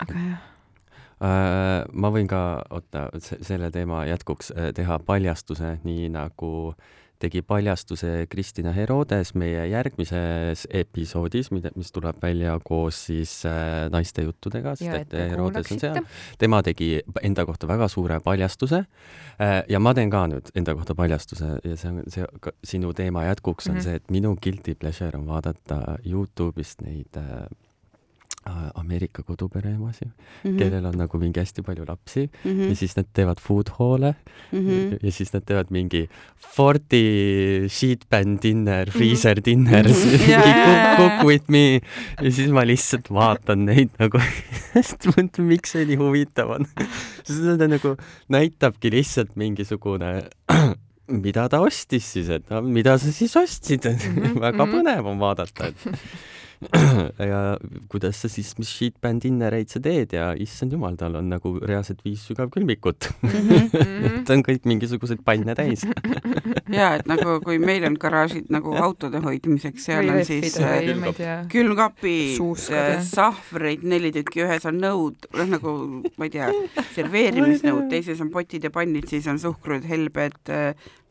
[0.00, 0.50] aga jah,
[1.20, 6.72] Äh, ma võin ka, oota, selle teema jätkuks äh, teha paljastuse, nii nagu
[7.20, 14.24] tegi paljastuse Kristina Herodes meie järgmises episoodis, mida, mis tuleb välja koos siis äh, naiste
[14.26, 16.00] juttudega, sest et Herodes on seal
[16.40, 20.96] tema tegi enda kohta väga suure paljastuse äh, ja ma teen ka nüüd enda kohta
[20.98, 22.26] paljastuse ja see on see
[22.74, 23.78] sinu teema jätkuks on mm.
[23.78, 23.84] -hmm.
[23.84, 27.46] see, et minu guilty pleasure on vaadata Youtube'ist neid äh,
[28.48, 30.58] Ameerika kodupereemasid mm, mhm, -hmm.
[30.58, 32.60] kellel on nagu mingi hästi palju lapsi mm -hmm.
[32.60, 34.14] ja mhm, siis nad teevad food hall'e
[34.52, 34.70] mm mhm.
[34.70, 34.98] -hmm.
[35.02, 36.08] ja siis nad teevad mingi
[36.56, 40.10] forty sheet pan dinner, freezer dinner mm, -hmm.
[40.10, 41.80] Mingi jaa, cook, cook with me
[42.22, 44.18] ja siis ma lihtsalt vaatan neid nagu
[44.74, 46.66] hästi mõtlen, miks see nii huvitav on.
[47.24, 47.96] sest ta nagu
[48.28, 50.22] näitabki lihtsalt mingisugune
[51.24, 54.40] mida ta ostis siis, et no, mida sa siis ostsid mm, -hmm.
[54.40, 54.74] väga mhm.
[54.74, 55.76] põnev on vaadata, et
[57.30, 57.56] ja
[57.88, 62.02] kuidas sa siis, mis sheetband innereid sa teed ja issand jumal, tal on nagu reaalselt
[62.04, 63.70] viis sügavkülmikut Mhm.
[64.20, 65.82] et on kõik mingisuguseid panne täis
[66.78, 72.36] ja et nagu kui meil on garaažid nagu autode hoidmiseks, seal on siis äh, külmkapid
[72.36, 75.74] jah., sahvreid neli tükki, ühes on nõud, noh nagu
[76.20, 76.50] ma ei tea,
[76.96, 80.38] serveerimisnõud, teises on potid ja pannid, siis on suhkrud, helbed,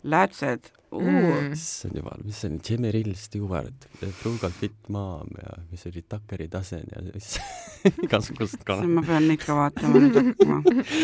[0.03, 1.01] läätsed uh,.
[1.01, 1.51] Mm.
[1.53, 3.87] issand jumal, mis see oli, Gemerill Stewart,
[4.21, 7.35] Frugal Fit Mom ja mis oli Tuckeri tasen ja mis
[8.05, 8.87] igasugused kala.
[8.87, 10.59] ma pean neid ka vaatama nüüd hakkama.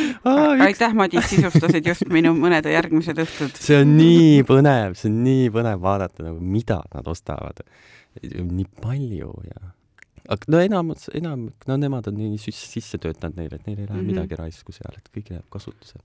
[0.68, 3.62] aitäh, Madis, sisustasid just minu mõned järgmised õhtud.
[3.62, 7.64] see on nii põnev, see on nii põnev vaadata nagu mida nad ostavad.
[8.24, 9.74] nii palju ja
[10.32, 13.94] aga no enamus, enam, no nemad on nii sisse, töötanud neile, et neil ei lähe
[13.94, 14.00] mm.
[14.02, 14.14] -hmm.
[14.14, 16.02] midagi raisku seal, et kõik jääb kasutusele.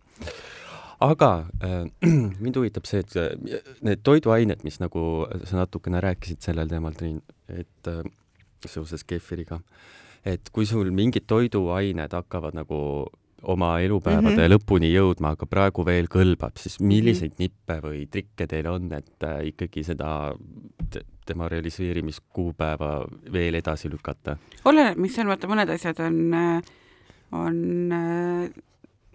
[1.00, 1.30] Aga
[1.64, 1.84] äh,
[2.42, 7.22] mind huvitab see, et äh, need toiduained, mis nagu sa natukene rääkisid sellel teemal, Triin,
[7.48, 8.02] et äh,
[8.68, 9.60] seoses kefiriga,
[10.28, 12.80] et kui sul mingid toiduained hakkavad nagu
[13.42, 14.40] oma elupäevade mm Mhm.
[14.42, 14.52] -hmm.
[14.52, 17.38] lõpuni jõudma, aga praegu veel kõlbab, siis milliseid mm -hmm.
[17.38, 20.34] nippe või trikke teil on, et äh, ikkagi seda
[20.90, 24.36] te- tema realiseerimiskuupäeva veel edasi lükata?
[24.64, 26.34] oleneb, mis on, vaata mõned asjad on,
[27.32, 27.56] on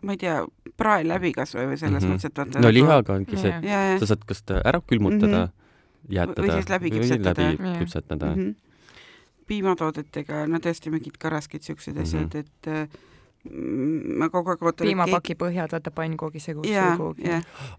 [0.01, 0.39] ma ei tea,
[0.77, 1.91] prae läbi kas või, selles Mhm.
[1.93, 2.13] mm -hmm.
[2.15, 3.53] mõttes, et vaata no lihaga ongi see,
[3.99, 6.15] sa saad kas ära külmutada mm, -hmm.
[6.17, 7.41] jäätada Või siis läbi küpsetada.
[7.51, 8.41] läbi küpsetada mm.
[8.41, 8.55] -hmm.
[9.47, 12.03] piimatoodetega, no tõesti mingid karaskid, siuksed Mhm.
[12.03, 12.89] asjad, et äh, mm,
[13.45, 14.87] ma kogu aeg ootan.
[14.87, 16.95] piimapaki põhjad, vaata pannkoogi segus ja.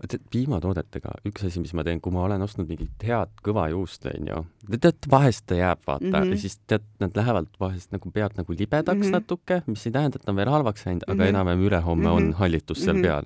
[0.07, 4.07] tead, piimatoodetega üks asi, mis ma teen, kui ma olen ostnud mingit head kõva juust,
[4.07, 4.45] onju,
[4.77, 6.13] tead, vahest ta jääb, vaata mm.
[6.13, 6.31] -hmm.
[6.37, 9.03] ja siis tead, nad lähevad vahest nagu pealt nagu libedaks mm.
[9.03, 9.19] -hmm.
[9.19, 11.21] natuke, mis ei tähenda, et ta on veel halvaks läinud, aga mm.
[11.21, 11.29] -hmm.
[11.35, 12.17] enam-vähem ülehomme mm -hmm.
[12.17, 12.39] on Mhm.
[12.39, 13.03] hallitus seal mm.
[13.03, 13.07] -hmm.
[13.07, 13.25] peal.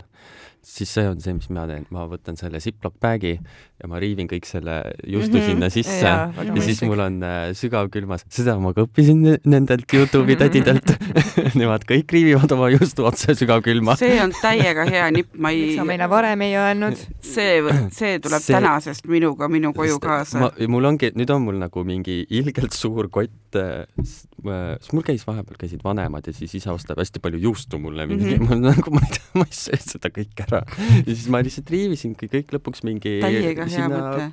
[0.63, 3.39] Siis see on see, mis mina teen, ma võtan selle Ziploc bag'i
[3.81, 4.75] ja ma riivin kõik selle
[5.09, 5.47] juustu mm Mhm.
[5.47, 5.51] -hmm.
[5.51, 6.89] sinna sisse ja, ja siis mõistlik.
[6.91, 10.85] mul on äh, sügavkülmas, seda ma ka õppisin ne- nendelt Youtube'i tädidelt
[11.61, 13.97] Nemad kõik riivivad oma juustu otse sügavkülma.
[13.97, 16.97] see on täiega hea nipp, ma ei sa, meile varem ei öelnud?
[17.21, 21.59] see, see tuleb See- tänasest minuga minu koju kaasa ma, mul ongi, nüüd on mul
[21.59, 23.57] nagu mingi ilgelt suur kott,
[24.05, 28.13] siis mul käis vahepeal, käisid vanemad ja siis isa ostab hästi palju juustu mulle mm,
[28.21, 28.29] Mhm.
[28.45, 28.49] -hmm.
[28.49, 30.63] ma nagu, ma ei tea, ma ei söö seda kõike ära.
[31.07, 34.31] ja siis ma lihtsalt riivisingi kõik lõpuks mingi täiega mõte.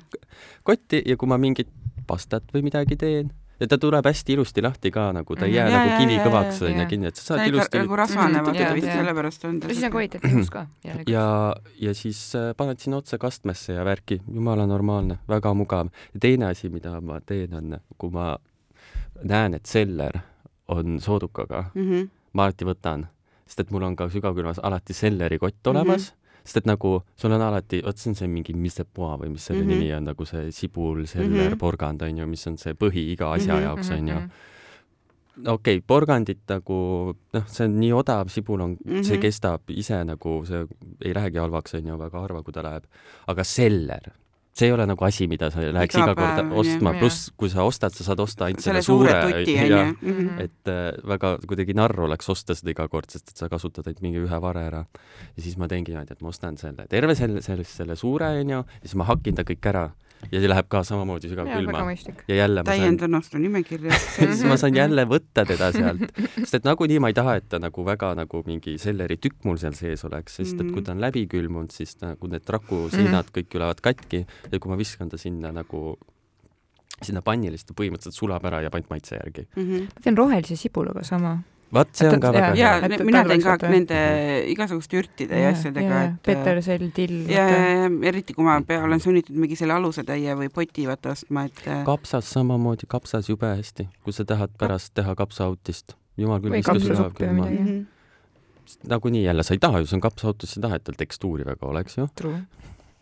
[0.62, 1.70] kotti ja kui ma mingit
[2.08, 5.66] pastat või midagi teen ja ta tuleb hästi ilusti lahti ka nagu, ta ei jää
[5.66, 5.72] Mhm.
[5.72, 6.86] Ja, nagu ja, kivikõvaks ja, onju ja.
[6.86, 9.90] kinni, et sa saad ikka ilusti nagu rasvane, vaata vist sellepärast on ta siis on
[9.90, 10.66] kvaliteetne ka.
[11.14, 11.26] ja,
[11.80, 15.90] ja siis äh, paned sinna otse kastmesse ja värki, jumala normaalne, väga mugav.
[16.14, 18.36] ja teine asi, mida ma teen, on, kui ma
[19.22, 20.20] näen, et seller
[20.68, 21.90] on soodukaga, mm.
[21.90, 22.08] -hmm.
[22.32, 23.06] ma alati võtan,
[23.48, 26.42] sest et mul on ka sügavkülmas alati sellerikott olemas mm, -hmm.
[26.44, 29.62] sest et nagu sul on alati, vot see on see mingi misepoa või mis selle
[29.62, 29.74] mm Mhm.
[29.74, 29.80] -hmm.
[29.80, 31.52] nimi on, nagu see sibul, seller mm, Mhm.
[31.52, 31.58] -hmm.
[31.58, 33.68] porgand on ju, mis on see põhi iga asja mm Mhm, -hmm.
[33.68, 35.52] jaoks on Mhm, ju.
[35.52, 39.02] okei okay,, porgandit nagu noh, see on nii odav, sibul on mm, -hmm.
[39.04, 39.22] see Mhm.
[39.22, 40.66] kestab ise nagu see
[41.04, 42.84] ei lähegi halvaks, on ju, väga harva, kui ta läheb.
[43.26, 44.02] aga seller,
[44.52, 47.62] see ei ole nagu asi, mida sa läheks Iga iga kord ostma pluss kui sa
[47.68, 49.96] ostad, sa saad osta ainult selle suure ja- onju.
[50.02, 50.40] Mhm.
[50.40, 54.02] et äh, väga kuidagi narr oleks osta seda iga kord, sest et sa kasutad ainult
[54.02, 54.84] mingi ühe vare ära.
[55.36, 58.64] ja siis ma teengi niimoodi, et ma ostan selle terve selle, selle, selle suure onju,
[58.64, 59.90] ja siis ma hakin ta kõik ära
[60.32, 61.84] ja see läheb ka samamoodi sügavkülma.
[62.28, 63.98] ja jälle ma saan, täiendan ostu nimekirja.
[64.16, 66.04] siis ma saan jälle võtta teda sealt,
[66.40, 69.76] sest et nagunii ma ei taha, et ta nagu väga nagu mingi selleritükk mul seal
[69.78, 73.82] sees oleks, sest et kui ta on läbi külmunud, siis nagu need rakuseinad kõik tulevad
[73.84, 75.96] katki ja kui ma viskan ta sinna nagu
[77.02, 79.46] sinna pannile, siis ta põhimõtteliselt sulab ära ja ainult maitse järgi.
[79.56, 79.86] Mhm.
[79.94, 81.38] ma teen rohelise sibulaga sama.
[81.74, 82.98] Vaat see on ka väga ja hea.
[83.06, 83.98] Mina teen ka nende
[84.52, 87.16] igasuguste ürtide ja asjadega, et petersell, till.
[87.32, 91.12] ja, ja, ja eriti kui ma pea, olen sunnitud mingi selle alusetäie või poti vaata
[91.14, 96.42] ostma, et äh, kapsas samamoodi, kapsas jube hästi, kui sa tahad pärast teha kapsaautist, jumal
[96.44, 97.60] küll, sügavkülma midagi..
[97.62, 97.84] mhm.
[98.94, 101.46] nagunii jälle, sa ei taha ju, see on kapsaautos, sa ei taha, et tal tekstuuri
[101.48, 102.08] väga oleks ju.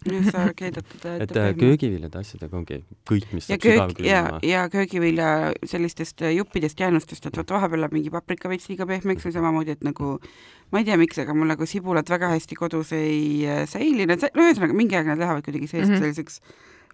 [0.06, 4.66] Just sa keedad teda et äh, köögiviljade asjadega ongi kõik, mis ja köök ja ja
[4.72, 5.30] köögivilja
[5.66, 9.76] sellistest äh, juppidest jäänustest, et vot vahepeal läheb mingi paprika veits liiga pehmeks või samamoodi,
[9.76, 10.16] et nagu
[10.72, 14.24] ma ei tea, miks, aga mul nagu sibulad väga hästi kodus ei äh, säili, nad,
[14.34, 15.94] no ühesõnaga mingi aeg nad lähevad kuidagi seest mm.
[15.94, 16.06] -hmm.
[16.06, 16.40] selliseks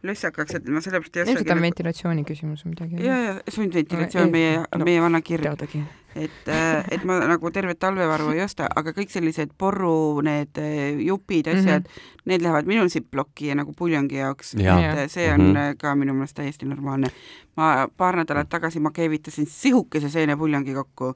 [0.02, 3.02] lössakaks, et ma sellepärast ei ilmselt on ostagi ventilatsiooni küsimus või midagi.
[3.06, 5.82] ja, ja sundventilatsioon No, meie no,, meie vana kirg, teadagi.
[6.16, 6.48] et,
[6.90, 11.82] et ma nagu tervet talvevaru ei osta, aga kõik sellised porru need äh, jupid, asjad
[11.82, 12.22] mm, -hmm.
[12.26, 15.02] need lähevad minul Ziploki ja nagu puljongi jaoks, Jaa.
[15.02, 15.48] et see on Mhm.
[15.50, 15.76] mm -hmm.
[15.78, 17.08] ka minu meelest täiesti normaalne.
[17.56, 21.14] ma paar nädalat tagasi ma keevitasin sihukese seenepuljongi kokku,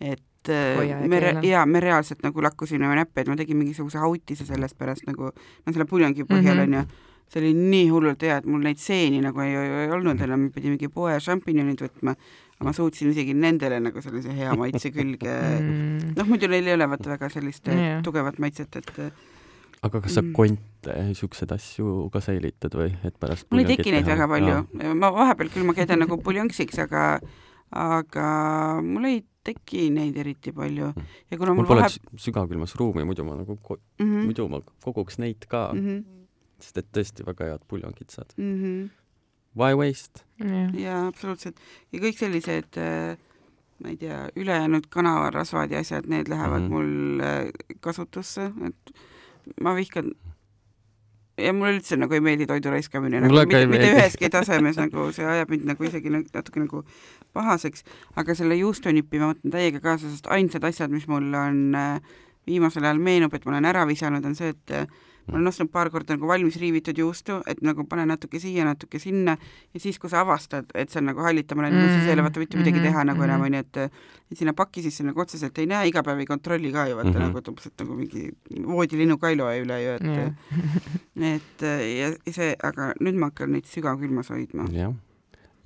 [0.00, 3.56] et äh, Hoia ja me keela., jaa, me reaalselt nagu lakkusime näppe, et ma tegin
[3.56, 5.22] mingisuguse hautise sellest pärast nagu,
[5.66, 6.62] no selle puljongi põhjal Mhm.
[6.62, 7.06] onju mm -hmm.
[7.28, 10.50] see oli nii hullult hea, et mul neid seeni nagu ei, ei, ei olnud enam,
[10.52, 12.14] pidi mingi poe šampinjonid võtma,
[12.58, 16.14] aga ma suutsin isegi nendele nagu sellise hea maitse külge mm..
[16.18, 18.02] noh, muidu neil ei ole vaata väga sellist yeah.
[18.02, 19.12] tugevat maitset, et äh,
[19.86, 20.32] aga kas sa Mm.
[20.34, 24.56] konte, siukseid asju ka säilitad või, et pärast mul ei teki neid väga palju
[24.98, 27.20] ma vahepeal küll ma keedan nagu puljonksiks, aga
[27.70, 28.28] aga
[28.82, 30.90] mul ei teki neid eriti palju
[31.30, 34.24] ja kuna mul mul pole vahe- sü- sügavkülmas ruumi, muidu ma nagu ko-, mm -hmm.
[34.26, 35.98] muidu ma koguks neid ka mm, mm -hmm.
[36.02, 36.62] -hmm.
[36.64, 38.34] sest et tõesti väga head puljongid saad.
[38.36, 38.88] Mm -hmm.
[39.58, 40.24] Why waste?
[40.78, 41.58] jaa, absoluutselt.
[41.92, 43.18] ja kõik sellised äh,
[43.82, 46.66] ma ei tea, ülejäänud kanavarasvad ja asjad, need lähevad mm.
[46.66, 46.70] -hmm.
[46.70, 48.92] mul äh, kasutusse, et
[49.62, 50.12] ma vihkan
[51.38, 55.26] ja mulle üldse nagu ei meeldi toidu raiskamine nagu mitte, mitte üheski tasemes nagu see
[55.26, 56.82] ajab mind nagu isegi nagu natuke nagu
[57.32, 57.84] pahaseks,
[58.16, 62.00] aga selle juustunipi ma võtan täiega kaasa, sest ainsad asjad, mis mul on äh,
[62.46, 64.90] viimasel ajal meenub, et ma olen ära visanud, on see, et
[65.28, 68.98] ma olen ostnud paar korda nagu valmis riivitud juustu, et nagu pane natuke siia, natuke
[68.98, 69.36] sinna
[69.74, 71.94] ja siis, kui sa avastad, et see on nagu hallitamine mm, -hmm.
[71.98, 73.46] siis ei ole vaata mitte midagi teha nagu enam Mhm.
[73.46, 73.76] onju, et
[74.30, 77.08] et sinna paki sisse nagu otseselt ei näe, iga päev ei kontrolli ka ju vaata
[77.08, 77.22] mm Mhm.
[77.24, 77.34] -hmm.
[77.34, 78.30] nagu umbes, et nagu mingi
[78.66, 80.32] voodilinnu ka ei loe üle ju, et Jah.
[81.34, 84.68] et ja ja see, aga nüüd ma hakkan neid sügavkülmas hoidma.
[84.72, 84.92] jah.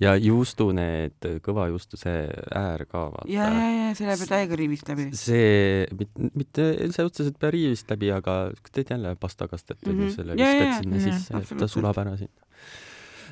[0.01, 2.25] Ja juustu need, kõva juustu see
[2.55, 5.09] äär ka ja, ja vaata., ja see läheb ju täiega riivist läbi.
[5.17, 5.85] see,
[6.33, 8.37] mitte üldse otseselt pea riivist läbi, aga
[8.71, 9.99] teed jälle pastakastet mm.
[9.99, 10.15] -hmm.
[10.15, 12.49] selle Ja, ja, viskad ja, sinna ja, sisse, ta sulab ära sinna.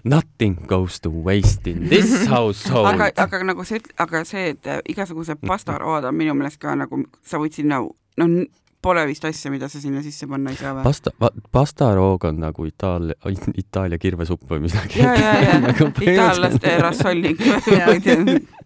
[0.04, 2.88] Nothing goes to waste in this household.
[2.88, 7.42] aga, aga nagu see, aga see, et igasugused pastarood on minu meelest ka nagu, sa
[7.42, 7.82] võid sinna,
[8.18, 8.46] noh,
[8.82, 10.84] pole vist asja, mida sa sinna sisse panna ei saa või?
[10.88, 11.12] pasta,
[11.54, 13.16] pastaroog on nagu Itaalia,
[13.58, 15.00] Itaalia kirvesupp või midagi.
[15.04, 17.38] ja, ja, ja Nagu itaallaste rassolling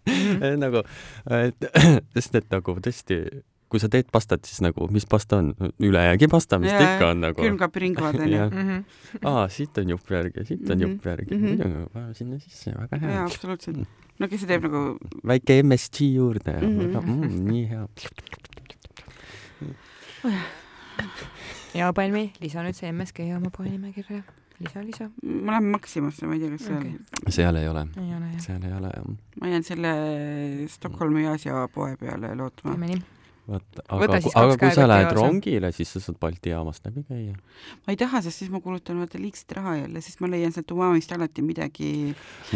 [0.63, 0.83] nagu,
[1.41, 1.67] et
[2.15, 3.17] sest et nagu tõesti,
[3.71, 5.51] kui sa teed pastat, siis nagu, mis pasta on?
[5.83, 7.41] ülejäägi pasta, mis ta ikka on nagu.
[7.41, 8.45] külmkapiringvad onju.
[8.61, 8.83] Mhm.
[9.25, 11.45] aa, siit on jupp järgi, siit on Mhm, jupp järgi, mhm.
[11.45, 13.83] muidugi paneme sinna sisse, väga hea jaa, absoluutselt.
[14.19, 14.83] no kes see teeb nagu
[15.27, 16.79] väike MSG juurde Mhm.
[16.85, 17.87] väga mm,, nii hea.
[21.79, 24.21] Ja Palmi, lisa nüüd see MSG oma poenimekirja.
[24.59, 25.09] lisa, lisa.
[25.23, 28.45] ma lähen Maximasse, ma ei tea, kas seal okay., seal ei ole, ei ole jah.
[28.45, 29.09] seal ei ole jah.
[29.41, 29.91] ma jään selle
[30.71, 32.71] Stockholmi Aasia poe peale lootma.
[32.71, 33.03] teeme nii.
[33.49, 37.35] vaata, aga aga kui sa lähed rongile, siis sa saad Balti jaamast läbi käia.
[37.85, 40.71] ma ei taha, sest siis ma kulutan vaata liigset raha jälle, sest ma leian sealt
[40.75, 41.91] Umamist alati midagi,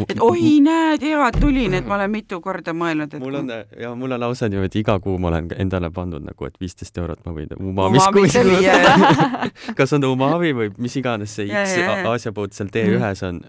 [0.06, 3.94] et oi, näed, hea, tulin, et ma olen mitu korda mõelnud, et mul on ja
[3.96, 7.36] mul on lausa niimoodi iga kuu ma olen endale pannud nagu, et viisteist eurot ma
[7.38, 11.78] võin umamis Umamisse viia, kuskil, kas on umami või mis iganes see X.
[12.10, 13.42] Aasia pood seal T1-s on,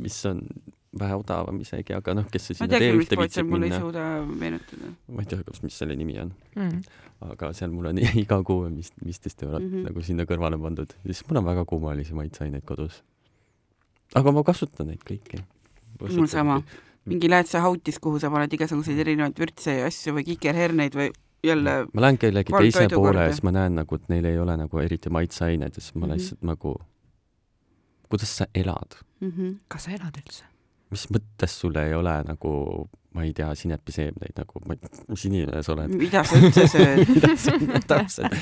[0.00, 0.42] mis on
[1.00, 3.44] vähe odavam isegi, aga noh, kes see ma sinna tean küll, mis T1-te pood seal
[3.44, 6.80] viitsib mul ei minna, ma ei tea, kas, mis selle nimi on, Mm.
[7.28, 9.70] aga seal mul on iga kuu vist viisteist eurot mm.
[9.74, 9.84] -hmm.
[9.90, 13.02] nagu sinna kõrvale pandud, siis mul on väga kummalisi maitseaineid kodus.
[14.14, 15.42] aga ma kasutan neid kõiki.
[16.00, 16.62] Mul sama.
[17.04, 21.10] mingi lähed sa hautis, kuhu sa paned igasuguseid erinevaid vürtse ja asju või kikerherneid või
[21.44, 24.56] jälle ma lähen kellegi teise poole ja siis ma näen nagu, et neil ei ole
[24.56, 26.12] nagu eriti maitseaineid ja siis ma Mhm.
[26.14, 26.76] lihtsalt nagu,
[28.08, 29.30] kuidas sa elad, mm.
[29.32, 29.56] -hmm.
[29.68, 30.44] kas sa elad üldse?
[30.90, 32.50] Mis mõttes sul ei ole nagu,
[33.16, 34.60] ma ei tea, sinepiseemneid nagu,
[35.08, 35.90] mis inimene sa oled?
[36.00, 37.02] mida sa üldse sööd?
[37.14, 37.52] mida sa
[37.90, 38.32] täpselt,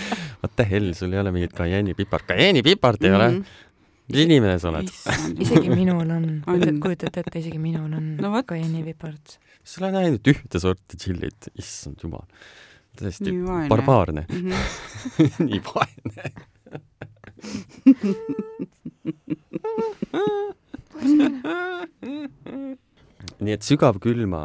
[0.42, 3.28] what the hell, sul ei ole mingit kajennipipart, kajennipipart ei ole,
[4.10, 4.88] mis inimene sa oled?
[5.46, 8.46] isegi minul on On., kujutate ette, isegi minul on No vot.
[8.52, 9.38] kaiennipipart.
[9.66, 12.26] sa oled näinud ühte sorti tšillit, issand jumal,
[13.00, 13.68] vaene.
[13.68, 15.44] barbaarne, Mm -hmm.
[15.50, 16.24] nii vaene.
[23.44, 24.42] nii et sügavkülma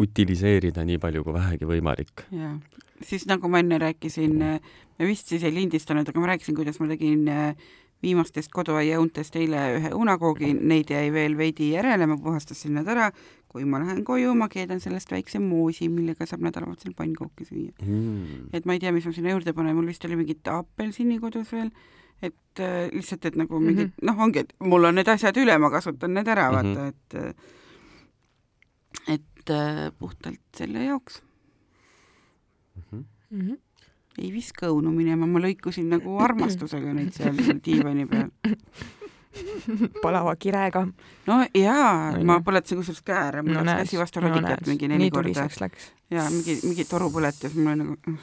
[0.00, 2.26] utiliseerida nii palju kui vähegi võimalik.
[2.34, 2.56] jaa,
[3.04, 6.90] siis nagu ma enne rääkisin, me vist siis ei lindistanud, aga ma rääkisin, kuidas ma
[6.92, 7.72] tegin äh,
[8.04, 13.10] viimastest koduaia õuntest eile ühe unakoogi, neid jäi veel veidi järele, ma puhastasin nad ära.
[13.56, 17.72] kui ma lähen koju, ma keedan sellest väikse moosi, millega saab nädalavahetusel pannkooke süüa.
[17.80, 18.50] Mm.
[18.52, 21.54] et ma ei tea, mis ma sinna juurde panen, mul vist oli mingit apelsini kodus
[21.54, 21.70] veel,
[22.22, 24.06] et äh, lihtsalt, et nagu mingid mm -hmm.
[24.06, 26.74] noh, ongi, et mul on need asjad üle, ma kasutan need ära, Mhm.
[26.74, 27.34] vaata, et äh,
[29.14, 31.22] et äh, puhtalt selle jaoks
[32.92, 33.04] Mhm.
[33.30, 33.54] Mhm.
[34.18, 38.30] ei viska õunu minema, ma lõikusin nagu armastusega neid seal diivani peal.
[40.02, 40.86] palava kirega.
[41.26, 45.10] no jaa On, ma põletasin kusjuures käe ära, mul läks käsi vastu radikat mingi neli
[45.10, 45.48] korda
[46.10, 48.16] ja mingi, mingi toru põletas, mul oli nagu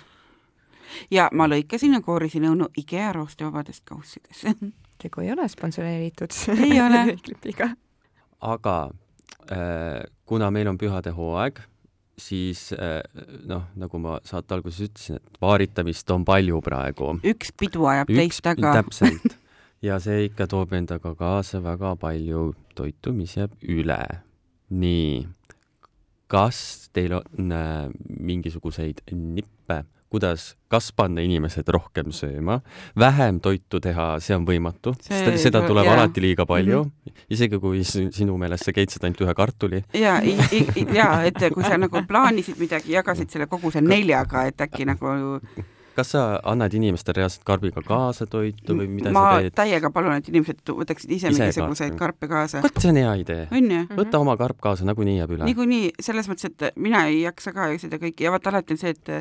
[1.11, 4.47] ja ma lõikasin ja koorisin õunu IKEA roostevabadest kaussidest.
[5.03, 6.35] tegu ei ole sponsoreeritud.
[6.57, 7.05] Ei ole.
[7.25, 7.69] klipiga.
[8.41, 8.89] aga
[9.51, 11.61] äh, kuna meil on pühade hooaeg,
[12.19, 13.01] siis äh,
[13.47, 17.13] noh, nagu ma saate alguses ütlesin, et vaaritamist on palju praegu.
[17.23, 18.73] üks pidu ajab teist taga.
[18.79, 19.37] täpselt.
[19.81, 24.01] ja see ikka toob endaga kaasa väga palju toitu, mis jääb üle.
[24.73, 25.25] nii,
[26.31, 32.59] kas teil on äh, mingisuguseid nippe, kuidas, kas panna inimesed rohkem sööma,
[32.99, 35.97] vähem toitu teha, see on võimatu, seda tuleb jaa.
[35.97, 37.25] alati liiga palju mm, -hmm.
[37.33, 39.83] isegi kui sinu meelest sa keitsid ainult ühe kartuli.
[39.97, 40.19] ja,
[40.93, 45.17] ja et kui sa nagu plaanisid midagi, jagasid selle koguse neljaga, et äkki nagu
[45.95, 49.51] kas sa annad inimestele reaalselt karbiga kaasa toitu või mida ma sa teed?
[49.51, 52.63] ma täiega palun, et inimesed võtaksid ise, ise mingisuguseid karpe kaasa.
[52.65, 53.83] vot see on hea idee.
[53.93, 55.47] võta oma karp kaasa, nagunii jääb üle.
[55.49, 58.95] niikuinii, selles mõttes, et mina ei jaksa ka seda kõike ja vaata alati on see,
[58.95, 59.13] et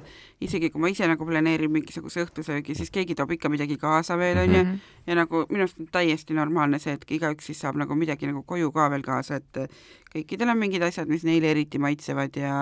[0.49, 4.43] isegi kui ma ise nagu planeerin mingisuguse õhtusöögi, siis keegi toob ikka midagi kaasa veel,
[4.45, 4.97] on ju, mhm.
[5.11, 8.45] ja nagu minu arust on täiesti normaalne see, et igaüks siis saab nagu midagi nagu
[8.47, 9.63] koju ka veel kaasa, et
[10.13, 12.57] kõikidel on mingid asjad, mis neile eriti maitsevad ja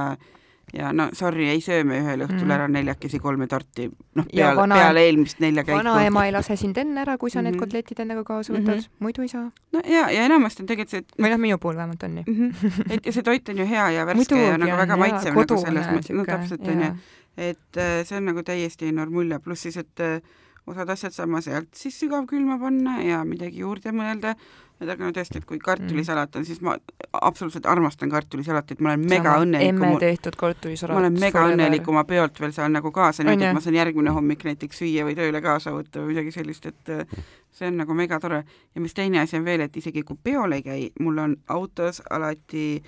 [0.77, 2.55] ja no sorry, ei söö me ühel õhtul mm.
[2.57, 5.79] ära neljakesi kolme torti, noh peale, peale eelmist nelja käiku.
[5.79, 7.45] vanaema ei lase sind enne ära, kui sa mm -hmm.
[7.45, 7.65] need mhm.
[7.65, 8.99] kotletid endaga kaasa võtad mm, -hmm.
[8.99, 9.51] muidu ei saa.
[9.73, 12.25] no ja, ja enamasti on tegelikult see, et või noh, minu puhul vähemalt on nii
[12.27, 12.51] mm.
[12.51, 12.93] -hmm.
[12.93, 15.59] et ja see toit on ju hea ja värske Muidugi ja nagu väga maitsev nagu
[15.65, 16.93] selles mõttes, no täpselt onju,
[17.37, 20.21] et äh, see on nagu täiesti enorm mulje, pluss siis, et äh,
[20.67, 24.35] osad asjad saama sealt siis sügavkülma panna ja midagi juurde mõelda
[24.81, 26.75] et aga no tõesti, et kui kartulisalat on, siis ma
[27.21, 29.75] absoluutselt armastan kartulisalatit, ma olen mega õnnelik.
[29.75, 30.97] emme tehtud kartulisalat.
[30.97, 33.77] ma olen mega õnnelik, kui ma peolt veel saan nagu kaasa niimoodi, et ma saan
[33.77, 37.81] järgmine hommik näiteks süüa või tööle kaasa võtta või midagi sellist, et äh, see on
[37.83, 38.45] nagu mega tore.
[38.75, 42.03] ja mis teine asi on veel, et isegi kui peol ei käi, mul on autos
[42.11, 42.83] alati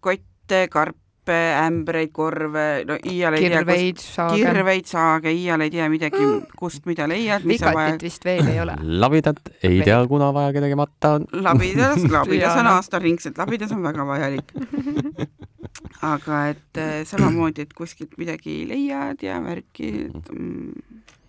[0.00, 4.38] kotte, karpe, nippe, ämbreid, korve, no iial ei kirveid, tea, saage.
[4.38, 6.26] kirveid, saage, iial ei tea midagi,
[6.58, 7.42] kust mida leiad.
[7.46, 8.76] vikatit vist veel ei ole.
[8.82, 11.26] labidat ei tea, kuna vaja tegemata on.
[11.32, 14.54] labidas, labidas on aastaringselt, labidas on väga vajalik.
[16.02, 20.72] aga et äh, samamoodi, et kuskilt midagi leiad ja värki, mm,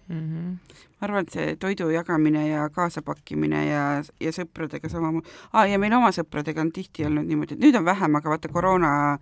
[0.08, 0.54] mm -hmm.
[1.00, 5.94] ma arvan, et see toidu jagamine ja kaasapakkimine ja, ja sõpradega samamoodi ah,, ja meil
[5.94, 9.18] oma sõpradega on tihti olnud niimoodi, et nüüd on vähem, aga vaata koroona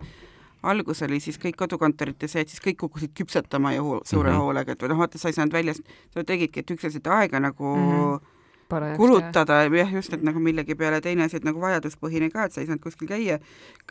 [0.62, 4.40] algus oli siis kõik kodukontorites see, et siis kõik kukkusid küpsetama ju suure mm -hmm.
[4.40, 5.82] hoolega, et või noh, vaata, sa ei saanud väljast,
[6.14, 8.32] sa tegidki, et üksteist aega nagu mm -hmm.
[8.68, 12.52] Parajast, kulutada, jah, just, et nagu millegi peale, teine asi, et nagu vajaduspõhine ka, et
[12.52, 13.38] sa ei saanud kuskil käia,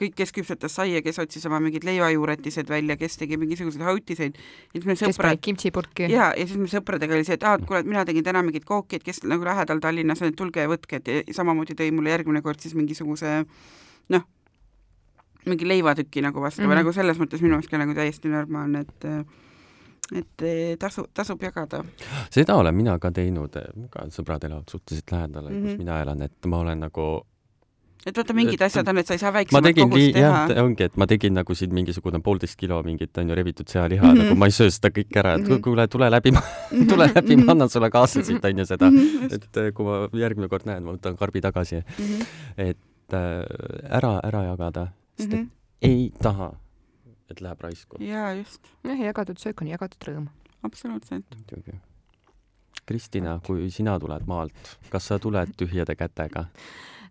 [0.02, 4.36] kõik, kes küpsetas saia, kes otsis oma mingid leivajuuretised välja, kes tegi mingisuguseid hautiseid,
[4.74, 6.10] siis meil sõprad kimchipurki.
[6.12, 8.44] jaa, ja siis meil sõpradega oli see, et aa, et kuule, et mina tegin täna
[8.44, 11.92] mingit kooki, et kes nagu lähedal Tallinnas on, et tulge ja võtke, et samamoodi tõi
[11.96, 13.46] mulle järgmine kord siis mingisuguse
[14.10, 14.28] noh,
[15.46, 16.72] mingi leivatüki nagu vastu mm -hmm.
[16.72, 19.06] või nagu selles mõttes minu meelest ka nagu täiesti normaalne, et
[20.14, 21.84] et tasu, tasub jagada.
[22.30, 23.56] seda olen mina ka teinud,
[23.90, 25.62] ka sõbrad elavad suhteliselt lähedal mm, -hmm.
[25.62, 25.78] kus mhm.
[25.78, 27.26] mina elan, et ma olen nagu
[28.06, 30.42] et vaata, mingid et, asjad on, et sa ei saa väiksemat kogust teha.
[30.62, 34.24] ongi, et ma tegin nagu siin mingisugune poolteist kilo mingit onju rebitud sealiha mm, -hmm.
[34.24, 35.62] nagu ma ei söö seda kõike ära, et mm -hmm.
[35.62, 36.34] kuule, tule läbi,
[36.92, 39.34] tule läbi, ma annan sulle kaasa siit onju seda mm, -hmm.
[39.34, 42.06] et eh, kui ma järgmine kord näen, ma võtan karbi tagasi mm.
[42.06, 42.26] -hmm.
[42.58, 45.50] et äh, ära, ära jagada sest et mm -hmm.
[45.82, 46.54] ei taha,
[47.30, 47.98] et läheb raisku.
[48.00, 48.62] jaa, just.
[48.84, 50.28] jah, jagatud söök on jagatud rõõm.
[50.64, 51.26] absoluutselt.
[51.36, 51.80] muidugi.
[52.86, 56.46] Kristina, kui sina tuled maalt, kas sa tuled tühjade kätega?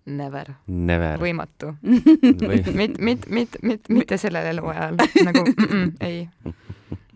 [0.07, 0.53] Never.
[0.67, 1.19] Never.
[1.19, 2.61] võimatu Või...
[2.81, 6.29] mit, mit, mit, mit, mitte sellel eluajal nagu mm -mm, ei.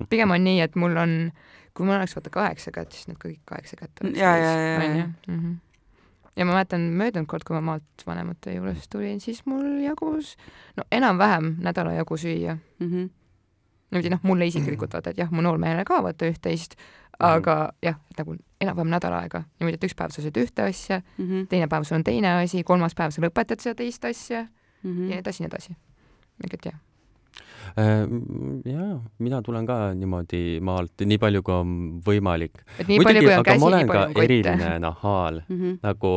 [0.08, 1.30] pigem on nii, et mul on,
[1.74, 4.18] kui mul oleks vaata kaheksa kätt, siis need kõik kaheksa kätt oleks.
[4.18, 5.08] ja, ja, ja, ja.
[6.38, 10.36] Mhm ja ma mäletan möödunud kord, kui ma maalt vanemate juurest tulin, siis mul jagus
[10.76, 12.86] no enam-vähem nädala jagu süüa mm.
[12.86, 13.10] -hmm.
[13.90, 16.76] niimoodi noh, mulle isiklikult vaata, et jah, mu noormehele ka vaata üht-teist,
[17.18, 17.78] aga mm -hmm.
[17.82, 21.24] jah, et nagu enam-vähem nädal aega, niimoodi, et üks päev sa sööd ühte asja mm,
[21.24, 21.46] -hmm.
[21.46, 25.02] teine päev sul on teine asi, kolmas päev sa lõpetad seda teist asja mm -hmm.
[25.02, 25.76] ja nii edasi, nii edasi.
[26.52, 26.87] et jah
[27.78, 28.04] Äh,
[28.64, 31.74] jaa, mina tulen ka niimoodi maalt nii palju, kui on
[32.06, 32.62] võimalik.
[32.88, 35.78] muidugi, aga ma olen ka eriline nahaal mm, -hmm.
[35.82, 36.12] nagu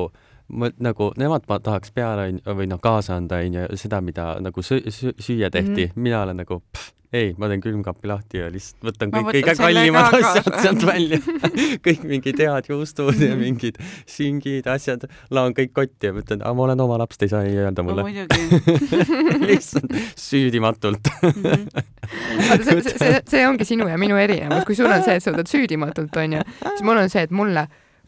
[0.52, 5.50] ma nagu nemad ma tahaks peale või noh, kaasa anda onju seda, mida nagu süüa
[5.52, 6.02] tehti mm, -hmm.
[6.08, 10.16] mina olen nagu pff, ei, ma teen külmkapi lahti ja lihtsalt võtan kõik kõige kallimad
[10.16, 11.20] asjad sealt välja
[11.86, 16.84] kõik mingid head juustud ja mingid singid, asjad, laon kõik kotti ja mõtlen, ma olen
[16.86, 18.40] oma laps, te ei saa ei öelda mulle no,.
[19.52, 21.44] lihtsalt süüdimatult mm.
[21.44, 22.64] -hmm.
[22.64, 25.36] see, see, see, see ongi sinu ja minu erinevus, kui sul on see, et sa
[25.36, 27.68] võtad süüdimatult, onju, siis mul on see, et mulle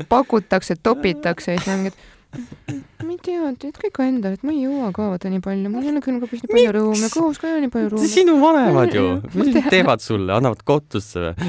[0.10, 4.54] pakutakse, topitakse ja siis ma mingi, et ma ei tea, teed kõik endale, et ma
[4.54, 7.50] ei jõua ka vaata nii palju, mul ei ole külmkapis nii palju ruumi, kõhus ka
[7.50, 8.10] ei ole nii palju ruumi.
[8.12, 11.34] sinu vanemad ju, mis nad teevad sulle, annavad kotusse või?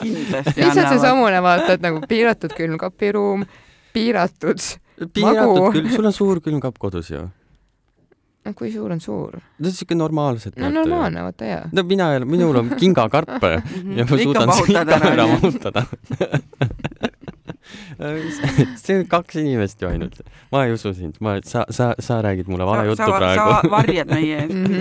[0.00, 3.46] kindlasti lihtsalt seesamune vaata, et nagu piiratud külmkapiruum,
[3.96, 4.62] piiratud
[4.96, 7.26] piiratud küll, sul on suur külmkapp kodus ju
[8.46, 9.36] no kui suur on suur?
[9.58, 10.56] no siuke normaalselt.
[10.60, 11.62] no normaalne, vaata jaa.
[11.72, 13.42] no mina, minul on kingakarp
[13.98, 15.86] ja ma suudan seda ära mahutada
[18.84, 20.20] see on kaks inimest ju ainult.
[20.52, 23.40] ma ei usu sind, ma, sa, sa, sa räägid mulle vale juttu praegu.
[23.62, 24.72] sa varjad meie eest Mhm,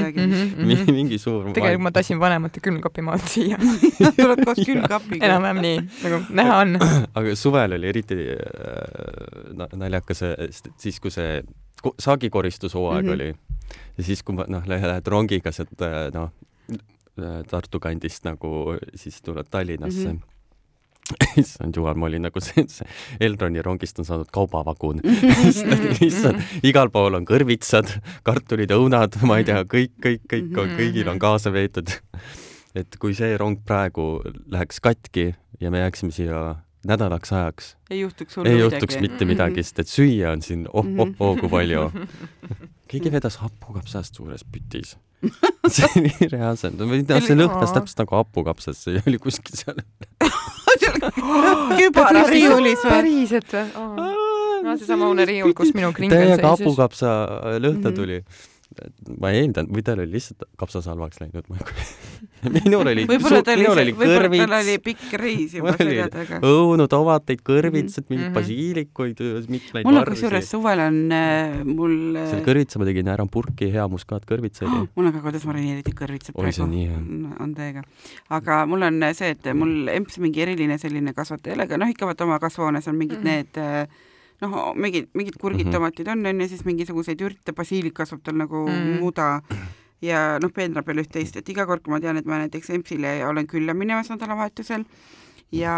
[0.67, 0.91] midagi.
[0.91, 3.57] mingi suur tegelikult ma tassin vanemate külmkapi maalt siia.
[4.19, 5.25] tuled koos külmkapiga.
[5.25, 6.75] enam-vähem nii, nagu näha on.
[7.17, 10.23] aga suvel oli eriti äh, na- naljakas
[10.77, 11.41] siis, kui see
[11.83, 13.11] ko- saagikoristushooaeg Mhm.
[13.13, 13.31] mm -hmm.
[13.31, 13.35] oli
[13.97, 16.29] ja siis, kui ma noh, lähed rongiga sealt äh, noh,
[17.47, 20.13] Tartu kandist nagu siis tuled Tallinnasse mm.
[20.13, 20.17] Mhm.
[20.17, 20.34] -hmm.
[21.41, 22.87] issand jumal, ma olin nagu see, see
[23.21, 25.01] Elroni rongist on saanud kaubavagun.
[26.09, 27.91] issand, igal pool on kõrvitsad,
[28.25, 30.77] kartulid, õunad, ma ei tea, kõik, kõik, kõik on, Mhm.
[30.81, 31.93] kõigil on kaasa veetud.
[32.75, 34.19] et kui see rong praegu
[34.51, 35.29] läheks katki
[35.61, 38.75] ja me jääksime siia nädalaks ajaks, ei juhtuks hullu ei midagi.
[38.75, 40.85] juhtuks mitte midagi, sest et süüa on siin oh,
[41.19, 41.87] oh, kui palju.
[41.95, 42.67] Mhm.
[42.91, 44.95] keegi vedas hapukapsast suures pütis.
[45.71, 46.77] see oli reaalselt,
[47.25, 49.79] see lõhnas täpselt nagu hapukapsast, see oli kuskil seal.
[51.79, 52.89] Kübarariiulis või?
[52.91, 53.65] päriselt või?
[54.65, 56.65] no seesama uneriiul, kus minu kringel täiega seisis.
[56.65, 57.11] hapukapsa
[57.61, 57.95] lõhna Mhm.
[57.95, 58.21] tuli.
[59.21, 62.34] ma eeldan, või tal oli lihtsalt kapsasalvaks läinud, ma ei kujuta.
[62.53, 66.39] Minul oli, võib-olla tal oli oli, võib-olla tal oli pikk reis juba selja taga.
[66.45, 68.33] õunu, tomateid, kõrvitsad, mingit Mhm.
[68.37, 69.19] basiilikuid,
[69.49, 73.71] mitmeid mul on kusjuures suvel on äh, mul selle äh, kõrvitsa ma tegin ära purki
[73.73, 74.87] hea muskaatkõrvitsa oli.
[74.95, 76.97] mul on ka kodus marineeritud kõrvitsad see on hea.
[77.39, 77.83] on- täiega.
[78.29, 82.23] aga mul on see, et mul emps mingi eriline selline kasvataja, aga noh, ikka vaata
[82.27, 83.23] oma kasvuhoones on mingid Mhm.
[83.25, 83.87] need äh,
[84.41, 85.73] noh, mingid, mingid kurgid Mhm.
[85.73, 88.73] tomatid on, on ju, siis mingisuguseid ürte, basiilik kasvab tal nagu Mm.
[88.75, 88.99] mm.
[88.99, 89.41] muda
[90.01, 93.19] ja noh, peenrab veel üht-teist, et iga kord, kui ma tean, et ma näiteks empsile
[93.27, 94.83] olen külla minemas nädalavahetusel
[95.55, 95.71] ja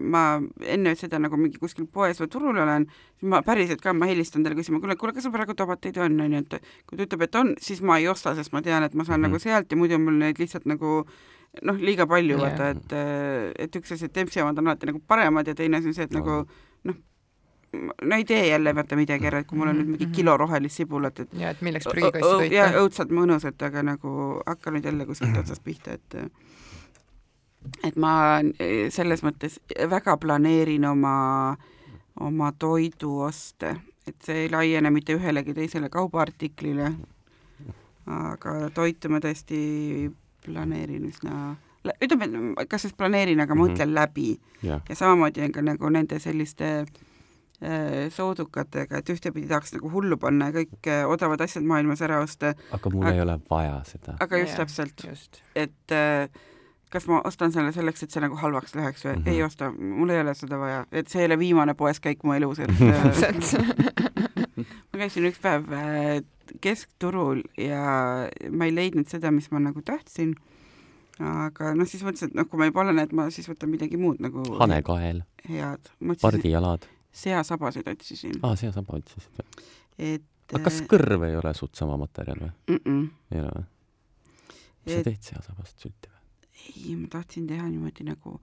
[0.00, 2.86] ma enne seda nagu mingi kuskil poes või turul olen,
[3.18, 6.18] siis ma päriselt ka, ma helistan talle küsima, kuule, kuule, kas sul praegu tomateid on,
[6.24, 8.94] onju, et kui ta ütleb, et on, siis ma ei osta, sest ma tean, et
[8.94, 9.26] ma saan Mhm.
[9.26, 11.04] mm nagu sealt ja muidu on mul neid lihtsalt nagu
[11.62, 12.44] noh, liiga palju Jah.
[12.44, 15.88] vaata, et et üks asi, et tempsi omad on alati nagu paremad ja teine asi
[15.88, 16.46] on see, et nagu
[16.84, 16.94] noh,
[18.02, 20.12] no ei tee jälle vaata midagi ära, et kui mul on nüüd mingi Mhm.
[20.14, 22.80] kilo rohelist sibulat, et ja et milleks prügikasti õ- ja sõita.
[22.82, 26.14] õudselt mõnusat, aga nagu hakka nüüd jälle kuskilt otsast pihta, et
[27.84, 29.58] et ma eh, selles mõttes
[29.90, 31.56] väga planeerin oma,
[32.20, 36.90] oma toiduoste, et see ei laiene mitte ühelegi teisele kaubaartiklile,
[38.06, 40.10] aga toitu ma tõesti
[40.44, 41.54] planeerin üsna,
[42.04, 42.28] ütleme,
[42.60, 43.62] et kas just planeerin, aga Mhm.
[43.64, 46.86] mõtlen läbi jah, ja samamoodi on ka nagu nende selliste äh,
[48.14, 52.54] soodukatega, et ühtepidi tahaks nagu hullu panna ja kõik äh, odavad asjad maailmas ära osta,
[52.74, 54.16] aga mul Aga- ei ole vaja seda.
[54.20, 54.64] aga just Jah.
[54.64, 56.28] täpselt, et äh,
[56.94, 59.24] kas ma ostan selle selleks, et see nagu halvaks läheks või mm.
[59.24, 59.34] -hmm.
[59.34, 62.62] ei osta, mul ei ole seda vaja, et see ei ole viimane poeskäik mu elus,
[62.62, 64.04] et äh,
[64.92, 66.22] ma käisin üks päev äh,
[66.64, 67.84] keskturul ja
[68.50, 70.34] ma ei leidnud seda, mis ma nagu tahtsin.
[71.18, 73.98] aga noh, siis mõtlesin, et noh, kui ma juba olen, et ma siis võtan midagi
[74.00, 75.90] muud nagu hanekael, head.
[76.22, 76.86] pardijalad.
[77.14, 79.68] Seasabasid otsisin, aa, sea saba otsisid või?
[79.98, 82.52] et aga kas kõrv ei ole suht sama materjal või?
[82.68, 83.06] mm -mm.
[83.34, 83.66] ei ole või?
[84.84, 86.20] mis sa Et- teed seasabast sülti või?
[86.74, 88.40] ei, ma tahtsin teha niimoodi nagu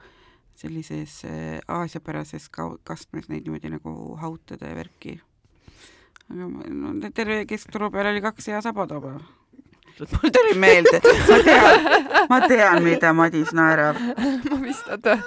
[0.62, 2.50] sellises äh, aasiapärases
[2.84, 5.20] kastmes neid niimoodi nagu hautada ja värki.
[6.30, 9.20] aga ma, no terve keskturu peal oli kaks hea sabatoba.
[10.14, 11.88] mul tuli meelde, ma tean,
[12.30, 14.00] ma tean, mida Madis naerab.
[14.50, 15.18] ma vist, oota,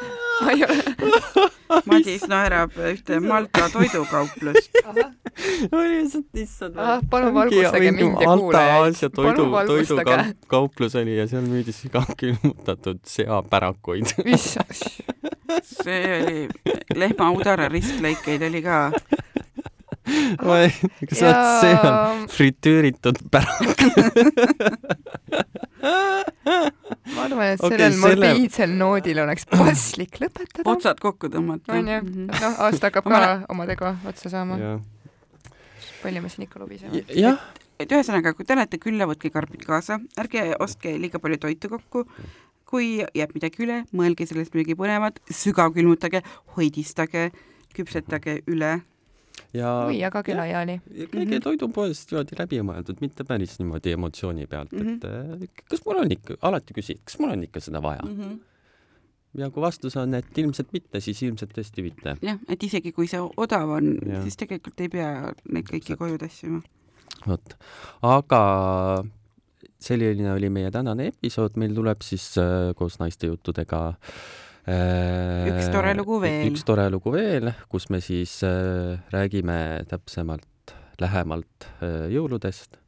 [0.41, 1.49] ma ei ole.
[1.91, 4.71] Madis naerab ühte Malta toidukauplust.
[5.73, 6.79] oli lihtsalt, issand.
[6.79, 9.01] Ah, palun valgustage mind ja kuulajaid.
[9.15, 11.75] Toidu toidukauplus oli ja seal müüdi
[12.17, 14.15] külmutatud seapärakuid.
[14.25, 14.75] issand.
[15.63, 16.49] see oli
[16.95, 18.91] lehma udara ristlõikeid oli ka.
[20.05, 23.79] Kas sa oled, see on fritüüritud pärak.
[27.15, 30.65] ma arvan, et sellel selle- morbiidsel noodil oleks paslik lõpetada.
[30.75, 31.73] otsad kokku tõmmata.
[31.79, 31.99] onju,
[32.29, 34.59] noh, aasta hakkab Ma ka omadega otsa saama.
[36.03, 37.05] palju me siin ikka lobiseme?
[37.17, 37.39] jah,
[37.81, 42.05] et ühesõnaga, kui te lähete külla, võtke karbid kaasa, ärge ostke liiga palju toitu kokku.
[42.75, 46.23] kui jääb midagi üle, mõelge sellest midagi põnevat, sügavkülmutage,
[46.57, 47.29] hoidistage,
[47.77, 48.81] küpsetage üle.
[49.55, 50.79] Ja või jagage laiali.
[50.95, 55.45] ja käige toidupoest niimoodi läbi mõeldud, mitte päris niimoodi emotsiooni pealt, et Mhm.
[55.45, 58.03] äh, kas mul on ikka, alati küsid, kas mul on ikka seda vaja.
[59.35, 62.17] ja kui vastus on, et ilmselt mitte, siis ilmselt tõesti mitte.
[62.23, 66.63] jah, et isegi kui see odav on, siis tegelikult ei pea neid kõiki koju tassima.
[67.27, 67.57] vot,
[68.03, 69.05] aga
[69.85, 75.93] selline oli meie tänane episood, meil tuleb siis äh, koos naiste juttudega äh, Üks tore
[75.97, 76.47] lugu veel.
[76.49, 82.79] üks tore lugu veel, kus me siis äh, räägime täpsemalt, lähemalt äh, jõuludest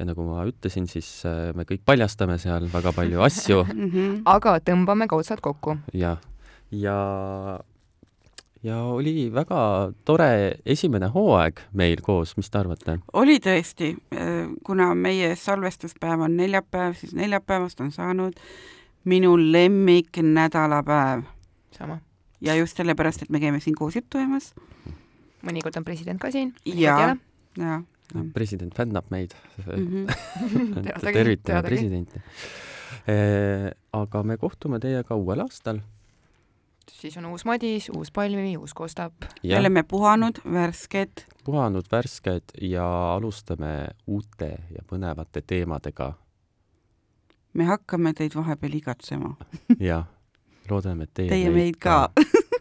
[0.00, 4.24] ja nagu ma ütlesin, siis äh, me kõik paljastame seal väga palju asju Mhm.
[4.26, 5.76] aga tõmbame ka otsad kokku.
[5.94, 6.16] ja,
[6.74, 6.98] ja,
[8.66, 12.98] ja oli väga tore esimene hooaeg meil koos, mis te arvate?
[13.12, 13.94] oli tõesti,
[14.66, 18.34] kuna meie salvestuspäev on neljapäev, siis neljapäevast on saanud
[19.04, 21.22] minu lemmik nädalapäev.
[21.78, 21.98] sama.
[22.40, 24.54] ja just sellepärast, et me käime siin koos juttu ajamas.
[25.42, 26.54] mõnikord on president ka siin.
[26.64, 27.16] ja,
[27.58, 27.82] ja
[28.34, 29.34] president fännab meid
[29.76, 30.06] mm.
[30.06, 31.12] -hmm.
[31.12, 32.20] tervitame presidenti.
[33.92, 35.78] aga me kohtume teiega uuel aastal.
[36.90, 39.12] siis on uus Madis, uus Palmi, uus Kostap.
[39.42, 41.24] me oleme puhanud, värsked.
[41.44, 46.12] puhanud, värsked ja alustame uute ja põnevate teemadega.
[47.54, 49.34] Me hakkame teid vahepeal igatsema
[49.90, 50.06] jah,
[50.70, 52.08] loodame, et teie, teie meid ka,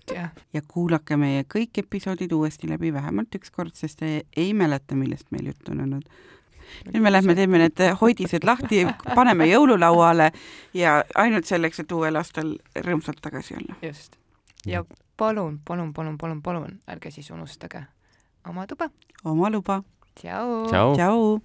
[0.10, 0.28] ka.
[0.56, 5.30] ja kuulake meie kõik episoodid uuesti läbi vähemalt üks kord, sest te ei mäleta, millest
[5.32, 6.10] meil juttu on olnud.
[6.90, 8.84] nüüd me lähme teeme need hoidised lahti,
[9.14, 10.32] paneme jõululauale
[10.74, 13.80] ja ainult selleks, et uuel aastal rõõmsalt tagasi olla.
[13.82, 14.20] just.
[14.66, 14.86] ja
[15.18, 17.86] palun, palun, palun, palun, palun, ärge siis unustage
[18.50, 18.90] oma tuba.
[19.24, 19.84] oma luba.
[20.16, 20.68] tšau.
[20.68, 21.44] tšau, tšau..